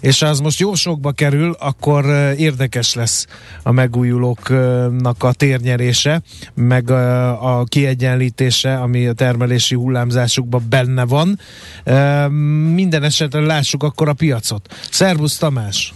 [0.00, 2.04] és ha az most jó sokba kerül, akkor
[2.36, 3.26] érdekes lesz
[3.62, 6.22] a megújulóknak a térnyerése,
[6.60, 11.38] meg a, a kiegyenlítése, ami a termelési hullámzásukban benne van.
[12.74, 14.74] Minden esetre lássuk akkor a piacot.
[14.90, 15.94] Szervusz Tamás!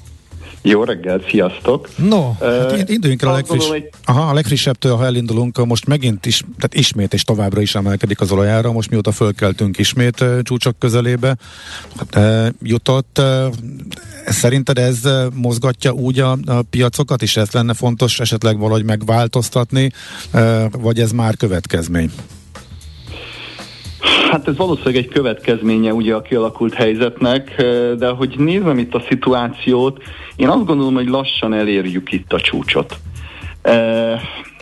[0.66, 1.88] Jó reggelt, sziasztok!
[1.96, 3.90] No, uh, hát induljunk el a, legfriss, egy...
[4.04, 8.32] aha, a legfrissebbtől, ha elindulunk, most megint is, tehát ismét és továbbra is emelkedik az
[8.32, 11.36] olajára, most mióta fölkeltünk ismét uh, csúcsok közelébe
[12.16, 13.20] uh, jutott.
[13.20, 13.54] Uh,
[14.26, 19.90] szerinted ez mozgatja úgy a, a piacokat, és ez lenne fontos esetleg valahogy megváltoztatni,
[20.32, 22.10] uh, vagy ez már következmény?
[24.30, 27.62] Hát ez valószínűleg egy következménye ugye a kialakult helyzetnek,
[27.98, 30.02] de hogy nézem itt a szituációt,
[30.36, 32.96] én azt gondolom, hogy lassan elérjük itt a csúcsot.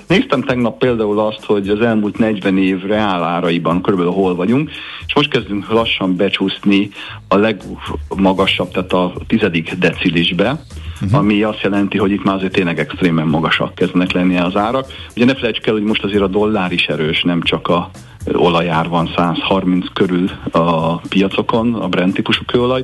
[0.06, 4.70] Néztem tegnap például azt, hogy az elmúlt 40 év reáláraiban körülbelül hol vagyunk,
[5.06, 6.90] és most kezdünk lassan becsúszni
[7.28, 10.64] a legmagasabb, tehát a tizedik decilisbe,
[11.02, 11.18] uh-huh.
[11.18, 14.86] ami azt jelenti, hogy itt már azért tényleg extrémen magasak kezdenek lenni az árak.
[15.16, 17.90] Ugye ne felejtsük el, hogy most azért a dollár is erős, nem csak a
[18.32, 22.82] olajár van 130 körül a piacokon, a Brent típusú kőolaj,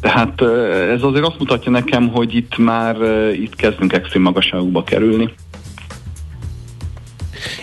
[0.00, 0.40] tehát
[0.90, 2.96] ez azért azt mutatja nekem, hogy itt már
[3.32, 5.34] itt kezdünk extrém magasságokba kerülni.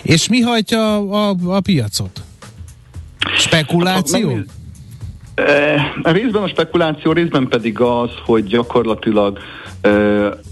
[0.02, 2.22] És mi hajtja a, a, a piacot?
[3.36, 4.32] Spekuláció?
[6.02, 9.38] A részben a spekuláció, részben pedig az, hogy gyakorlatilag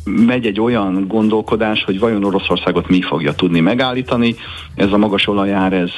[0.04, 4.34] megy egy olyan gondolkodás, hogy vajon Oroszországot mi fogja tudni megállítani.
[4.74, 5.90] Ez a magas olajár, ez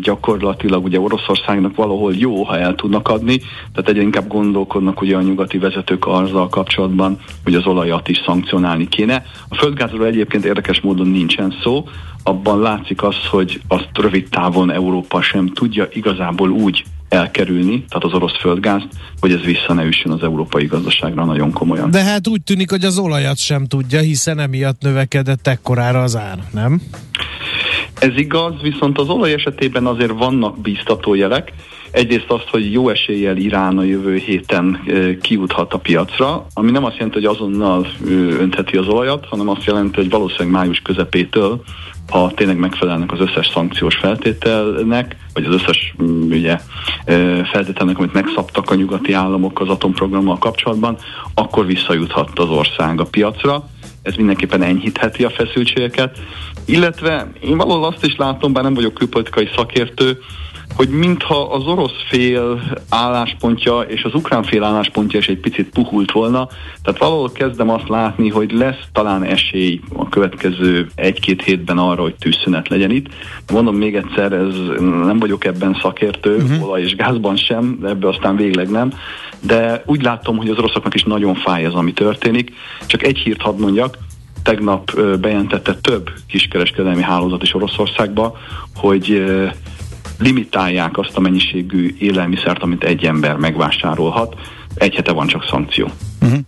[0.00, 3.38] gyakorlatilag ugye Oroszországnak valahol jó, ha el tudnak adni,
[3.72, 8.88] tehát egyre inkább gondolkodnak ugye a nyugati vezetők azzal kapcsolatban, hogy az olajat is szankcionálni
[8.88, 9.22] kéne.
[9.48, 11.84] A földgázról egyébként érdekes módon nincsen szó,
[12.22, 18.12] abban látszik az, hogy azt rövid távon Európa sem tudja igazából úgy elkerülni, tehát az
[18.12, 18.88] orosz földgázt,
[19.20, 21.90] hogy ez vissza ne üssön az európai gazdaságra nagyon komolyan.
[21.90, 26.38] De hát úgy tűnik, hogy az olajat sem tudja, hiszen emiatt növekedett ekkorára az ár,
[26.52, 26.80] nem?
[28.00, 31.52] Ez igaz, viszont az olaj esetében azért vannak bíztató jelek.
[31.90, 34.80] Egyrészt azt, hogy jó eséllyel Irán a jövő héten
[35.22, 37.86] kijuthat a piacra, ami nem azt jelenti, hogy azonnal
[38.38, 41.62] öntheti az olajat, hanem azt jelenti, hogy valószínűleg május közepétől
[42.10, 46.58] ha tényleg megfelelnek az összes szankciós feltételnek, vagy az összes mm, ugye,
[47.52, 50.96] feltételnek, amit megszabtak a nyugati államok az atomprogrammal kapcsolatban,
[51.34, 53.68] akkor visszajuthat az ország a piacra.
[54.02, 56.18] Ez mindenképpen enyhítheti a feszültségeket.
[56.64, 60.18] Illetve én valahol azt is látom, bár nem vagyok külpolitikai szakértő,
[60.76, 66.12] hogy mintha az orosz fél álláspontja és az ukrán fél álláspontja is egy picit puhult
[66.12, 66.48] volna,
[66.82, 72.14] tehát valahol kezdem azt látni, hogy lesz talán esély a következő egy-két hétben arra, hogy
[72.14, 73.06] tűzszünet legyen itt.
[73.52, 76.64] Mondom még egyszer, ez nem vagyok ebben szakértő, uh-huh.
[76.64, 78.92] olaj és gázban sem, de ebbe aztán végleg nem,
[79.40, 82.52] de úgy látom, hogy az oroszoknak is nagyon fáj ez, ami történik.
[82.86, 83.98] Csak egy hírt hadd mondjak,
[84.42, 88.36] tegnap bejelentette több kiskereskedelmi hálózat is Oroszországba,
[88.74, 89.24] hogy
[90.18, 94.34] limitálják azt a mennyiségű élelmiszert, amit egy ember megvásárolhat.
[94.74, 95.90] Egy hete van csak szankció.
[96.22, 96.38] Uh-huh.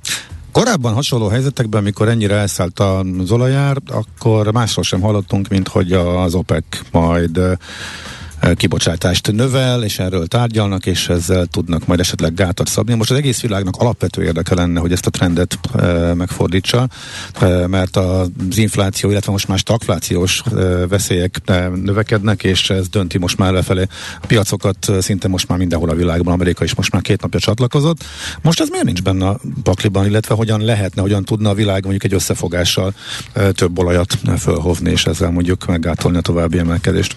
[0.52, 6.34] Korábban hasonló helyzetekben, amikor ennyire elszállt az olajár, akkor másról sem hallottunk, mint hogy az
[6.34, 7.40] OPEC majd
[8.54, 12.94] kibocsátást növel, és erről tárgyalnak, és ezzel tudnak majd esetleg gátat szabni.
[12.94, 16.88] Most az egész világnak alapvető érdeke lenne, hogy ezt a trendet e, megfordítsa,
[17.40, 21.40] e, mert az infláció, illetve most már stagflációs e, veszélyek
[21.84, 23.86] növekednek, és ez dönti most már lefelé
[24.22, 26.32] a piacokat szinte most már mindenhol a világban.
[26.32, 28.04] Amerika is most már két napja csatlakozott.
[28.42, 32.04] Most ez miért nincs benne a pakliban, illetve hogyan lehetne, hogyan tudna a világ mondjuk
[32.04, 32.94] egy összefogással
[33.52, 37.16] több olajat fölhovni, és ezzel mondjuk meggátolni a további emelkedést?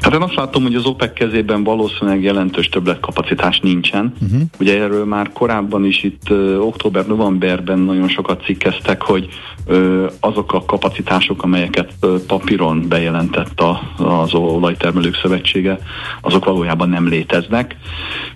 [0.00, 4.12] Hát én azt látom, hogy az OPEC kezében valószínűleg jelentős többletkapacitás nincsen.
[4.22, 4.40] Uh-huh.
[4.60, 9.28] Ugye erről már korábban is itt uh, október-novemberben nagyon sokat cikkeztek, hogy
[9.66, 15.78] uh, azok a kapacitások, amelyeket uh, papíron bejelentett a, az olajtermelők szövetsége,
[16.20, 17.76] azok valójában nem léteznek.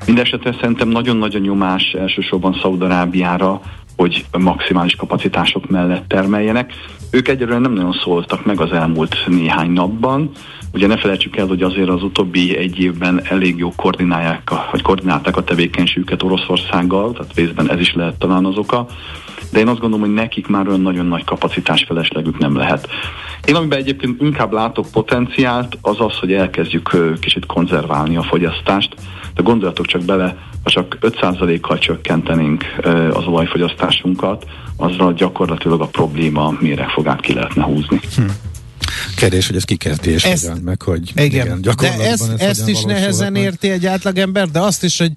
[0.07, 3.61] Mindenesetre szerintem nagyon-nagyon nyomás elsősorban Szaudarábiára,
[3.97, 6.73] hogy maximális kapacitások mellett termeljenek.
[7.11, 10.31] Ők egyelőre nem nagyon szóltak meg az elmúlt néhány napban,
[10.75, 15.37] Ugye ne felejtsük el, hogy azért az utóbbi egy évben elég jó koordinálják, vagy koordinálták
[15.37, 18.87] a tevékenységüket Oroszországgal, tehát részben ez is lehet talán az oka,
[19.53, 22.89] de én azt gondolom, hogy nekik már olyan nagyon nagy kapacitás feleslegük nem lehet.
[23.45, 28.95] Én amiben egyébként inkább látok potenciált, az az, hogy elkezdjük kicsit konzerválni a fogyasztást,
[29.35, 32.65] de gondoljatok csak bele, ha csak 5%-kal csökkentenénk
[33.13, 34.47] az olajfogyasztásunkat,
[34.77, 38.01] azzal gyakorlatilag a probléma méregfogát ki lehetne húzni.
[38.17, 38.23] Hm.
[39.17, 42.69] Kérdés, hogy ez kikezdi és ezt, hogyan, meg hogy igen, igen de ezt, ez ezt
[42.69, 45.13] is nehezen érti egy átlagember, de azt is, hogy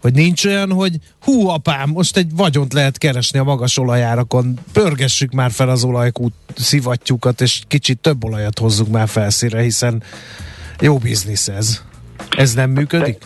[0.00, 5.32] hogy nincs olyan, hogy hú apám, most egy vagyont lehet keresni a magas olajárakon, pörgessük
[5.32, 10.02] már fel az olajkút szivattyúkat, és kicsit több olajat hozzuk már felszínre, hiszen
[10.80, 11.82] jó biznisz ez.
[12.36, 13.22] Ez nem működik?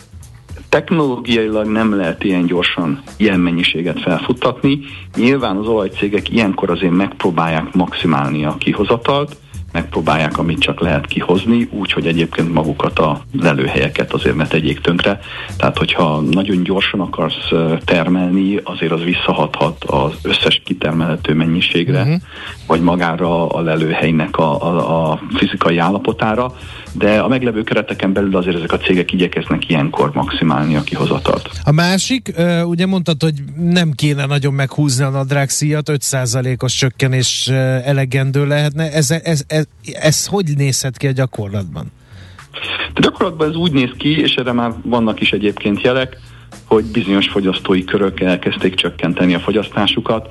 [0.68, 4.78] Technológiailag nem lehet ilyen gyorsan ilyen mennyiséget felfuttatni.
[5.16, 9.36] Nyilván az olajcégek ilyenkor azért megpróbálják maximálni a kihozatalt,
[9.72, 15.20] megpróbálják, amit csak lehet kihozni, úgy, hogy egyébként magukat a lelőhelyeket azért ne tegyék tönkre.
[15.56, 17.48] Tehát, hogyha nagyon gyorsan akarsz
[17.84, 22.20] termelni, azért az visszahathat az összes kitermelhető mennyiségre, uh-huh.
[22.66, 26.52] vagy magára a lelőhelynek a, a, a fizikai állapotára
[26.92, 31.50] de a meglevő kereteken belül azért ezek a cégek igyekeznek ilyenkor maximálni a kihozatalt.
[31.64, 32.32] A másik,
[32.64, 37.48] ugye mondtad, hogy nem kéne nagyon meghúzni a nadrágszíjat, 5%-os csökkenés
[37.84, 38.92] elegendő lehetne.
[38.92, 39.61] Ez, ez, ez,
[39.92, 41.92] ez hogy nézhet ki a gyakorlatban?
[42.94, 46.16] De gyakorlatban ez úgy néz ki, és erre már vannak is egyébként jelek,
[46.64, 50.28] hogy bizonyos fogyasztói körök elkezdték csökkenteni a fogyasztásukat.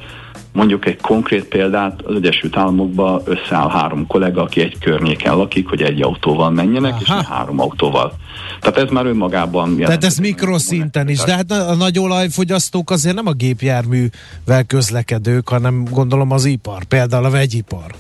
[0.54, 5.82] Mondjuk egy konkrét példát, az Egyesült Államokban összeáll három kollega, aki egy környéken lakik, hogy
[5.82, 7.02] egy autóval menjenek, Aha.
[7.02, 8.14] és három autóval.
[8.60, 9.78] Tehát ez már önmagában...
[9.78, 15.84] Tehát ez mikroszinten is, de hát a nagy olajfogyasztók azért nem a gépjárművel közlekedők, hanem
[15.92, 17.96] gondolom az ipar, például a vegyipar.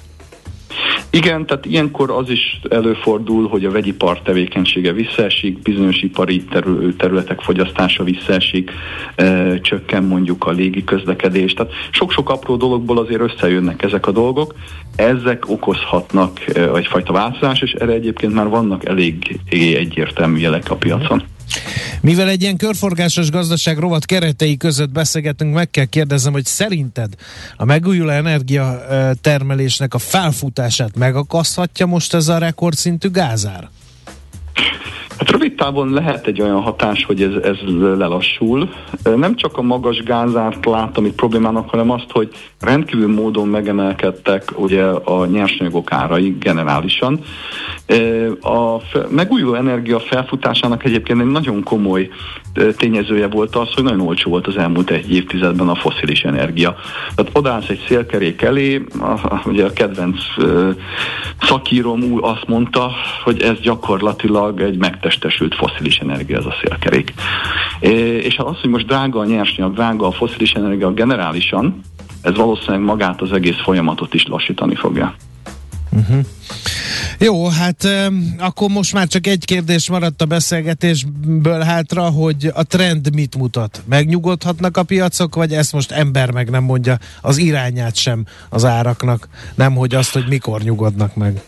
[1.10, 6.44] Igen, tehát ilyenkor az is előfordul, hogy a vegyipar tevékenysége visszaesik, bizonyos ipari
[6.98, 8.72] területek fogyasztása visszaesik,
[9.16, 11.54] e, csökken mondjuk a légi közlekedés.
[11.54, 14.56] Tehát sok-sok apró dologból azért összejönnek ezek a dolgok.
[14.96, 21.24] Ezek okozhatnak e, egyfajta változás, és erre egyébként már vannak elég egyértelmű jelek a piacon.
[22.02, 27.14] Mivel egy ilyen körforgásos gazdaság rovat keretei között beszélgetünk, meg kell kérdeznem, hogy szerinted
[27.56, 28.86] a megújuló energia
[29.22, 33.70] termelésnek a felfutását megakaszthatja most ez a rekordszintű gázár?
[35.22, 37.58] Hát rövid távon lehet egy olyan hatás, hogy ez, ez
[37.98, 38.70] lelassul.
[39.16, 44.84] Nem csak a magas gázárt látom itt problémának, hanem azt, hogy rendkívül módon megemelkedtek ugye
[44.86, 47.20] a nyersanyagok árai generálisan.
[48.42, 48.78] A
[49.10, 52.10] megújuló energia felfutásának egyébként egy nagyon komoly
[52.78, 56.76] tényezője volt az, hogy nagyon olcsó volt az elmúlt egy évtizedben a foszilis energia.
[57.16, 58.84] Tehát odállsz egy szélkerék elé,
[59.46, 60.24] ugye a kedvenc
[61.42, 62.92] szakírom úr azt mondta,
[63.24, 64.78] hogy ez gyakorlatilag egy
[65.12, 67.14] megtestesült foszilis energia ez a szélkerék.
[68.24, 71.82] És az, hogy most drága a nyersanyag, drága a foszilis energia generálisan,
[72.22, 75.16] ez valószínűleg magát az egész folyamatot is lassítani fogja.
[75.90, 76.26] Uh-huh.
[77.20, 77.88] Jó, hát
[78.38, 83.82] akkor most már csak egy kérdés maradt a beszélgetésből hátra, hogy a trend mit mutat?
[83.86, 89.28] Megnyugodhatnak a piacok, vagy ezt most ember meg nem mondja az irányát sem az áraknak,
[89.56, 91.42] nem hogy azt, hogy mikor nyugodnak meg?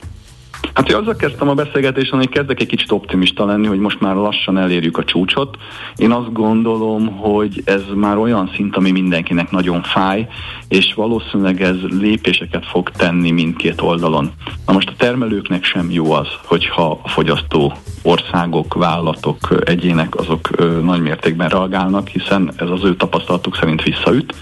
[0.73, 4.15] Hát én azzal kezdtem a beszélgetésen, hogy kezdek egy kicsit optimista lenni, hogy most már
[4.15, 5.57] lassan elérjük a csúcsot.
[5.95, 10.27] Én azt gondolom, hogy ez már olyan szint, ami mindenkinek nagyon fáj,
[10.67, 14.31] és valószínűleg ez lépéseket fog tenni mindkét oldalon.
[14.65, 20.49] Na most a termelőknek sem jó az, hogyha a fogyasztó országok, vállalatok, egyének azok
[20.83, 24.35] nagy mértékben reagálnak, hiszen ez az ő tapasztalatuk szerint visszaüt.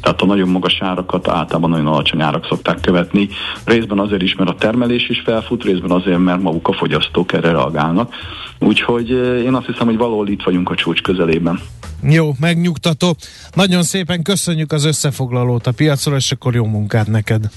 [0.00, 3.28] Tehát a nagyon magas árakat általában nagyon alacsony árak szokták követni.
[3.64, 7.50] Részben azért is, mert a termelés is felfut, részben azért, mert maguk a fogyasztók erre
[7.50, 8.14] reagálnak.
[8.58, 9.10] Úgyhogy
[9.44, 11.60] én azt hiszem, hogy valahol itt vagyunk a csúcs közelében.
[12.02, 13.16] Jó, megnyugtató.
[13.54, 17.50] Nagyon szépen köszönjük az összefoglalót a piacról, és akkor jó munkát neked.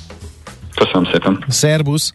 [0.75, 1.43] Köszönöm szépen.
[1.47, 2.13] Szerbusz.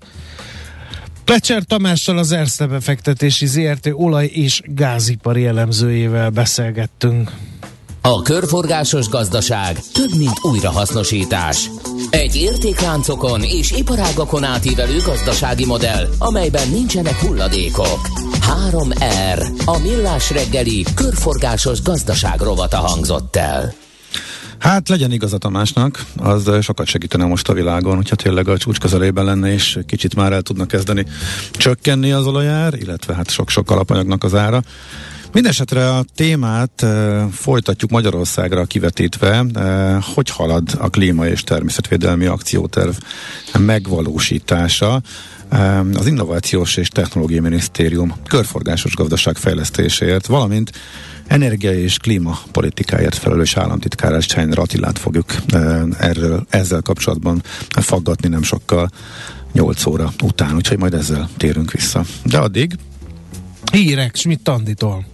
[1.24, 7.30] Plecser Tamással az Erste befektetési ZRT olaj- és gázipari elemzőjével beszélgettünk.
[8.02, 11.70] A körforgásos gazdaság több, mint újrahasznosítás.
[12.10, 18.08] Egy értékláncokon és iparágakon átívelő gazdasági modell, amelyben nincsenek hulladékok.
[18.70, 19.64] 3R.
[19.64, 23.74] A millás reggeli körforgásos gazdaság rovata hangzott el.
[24.58, 28.78] Hát legyen igaz a Tamásnak, az sokat segítene most a világon, hogyha tényleg a csúcs
[28.78, 31.06] közelében lenne, és kicsit már el tudnak kezdeni
[31.52, 34.62] csökkenni az olajár, illetve hát sok-sok alapanyagnak az ára.
[35.32, 42.96] Mindenesetre a témát e, folytatjuk Magyarországra kivetítve, e, hogy halad a klíma és természetvédelmi akcióterv
[43.58, 45.00] megvalósítása.
[45.48, 50.72] E, az Innovációs és Technológiai Minisztérium körforgásos gazdaság fejlesztéséért, valamint
[51.26, 55.34] energia és klímapolitikáért felelős államtitkár Csányra Attilát fogjuk
[55.98, 58.90] erről, ezzel kapcsolatban faggatni nem sokkal
[59.52, 62.04] 8 óra után, úgyhogy majd ezzel térünk vissza.
[62.24, 62.74] De addig
[63.72, 65.04] Hírek Schmidt Anditól.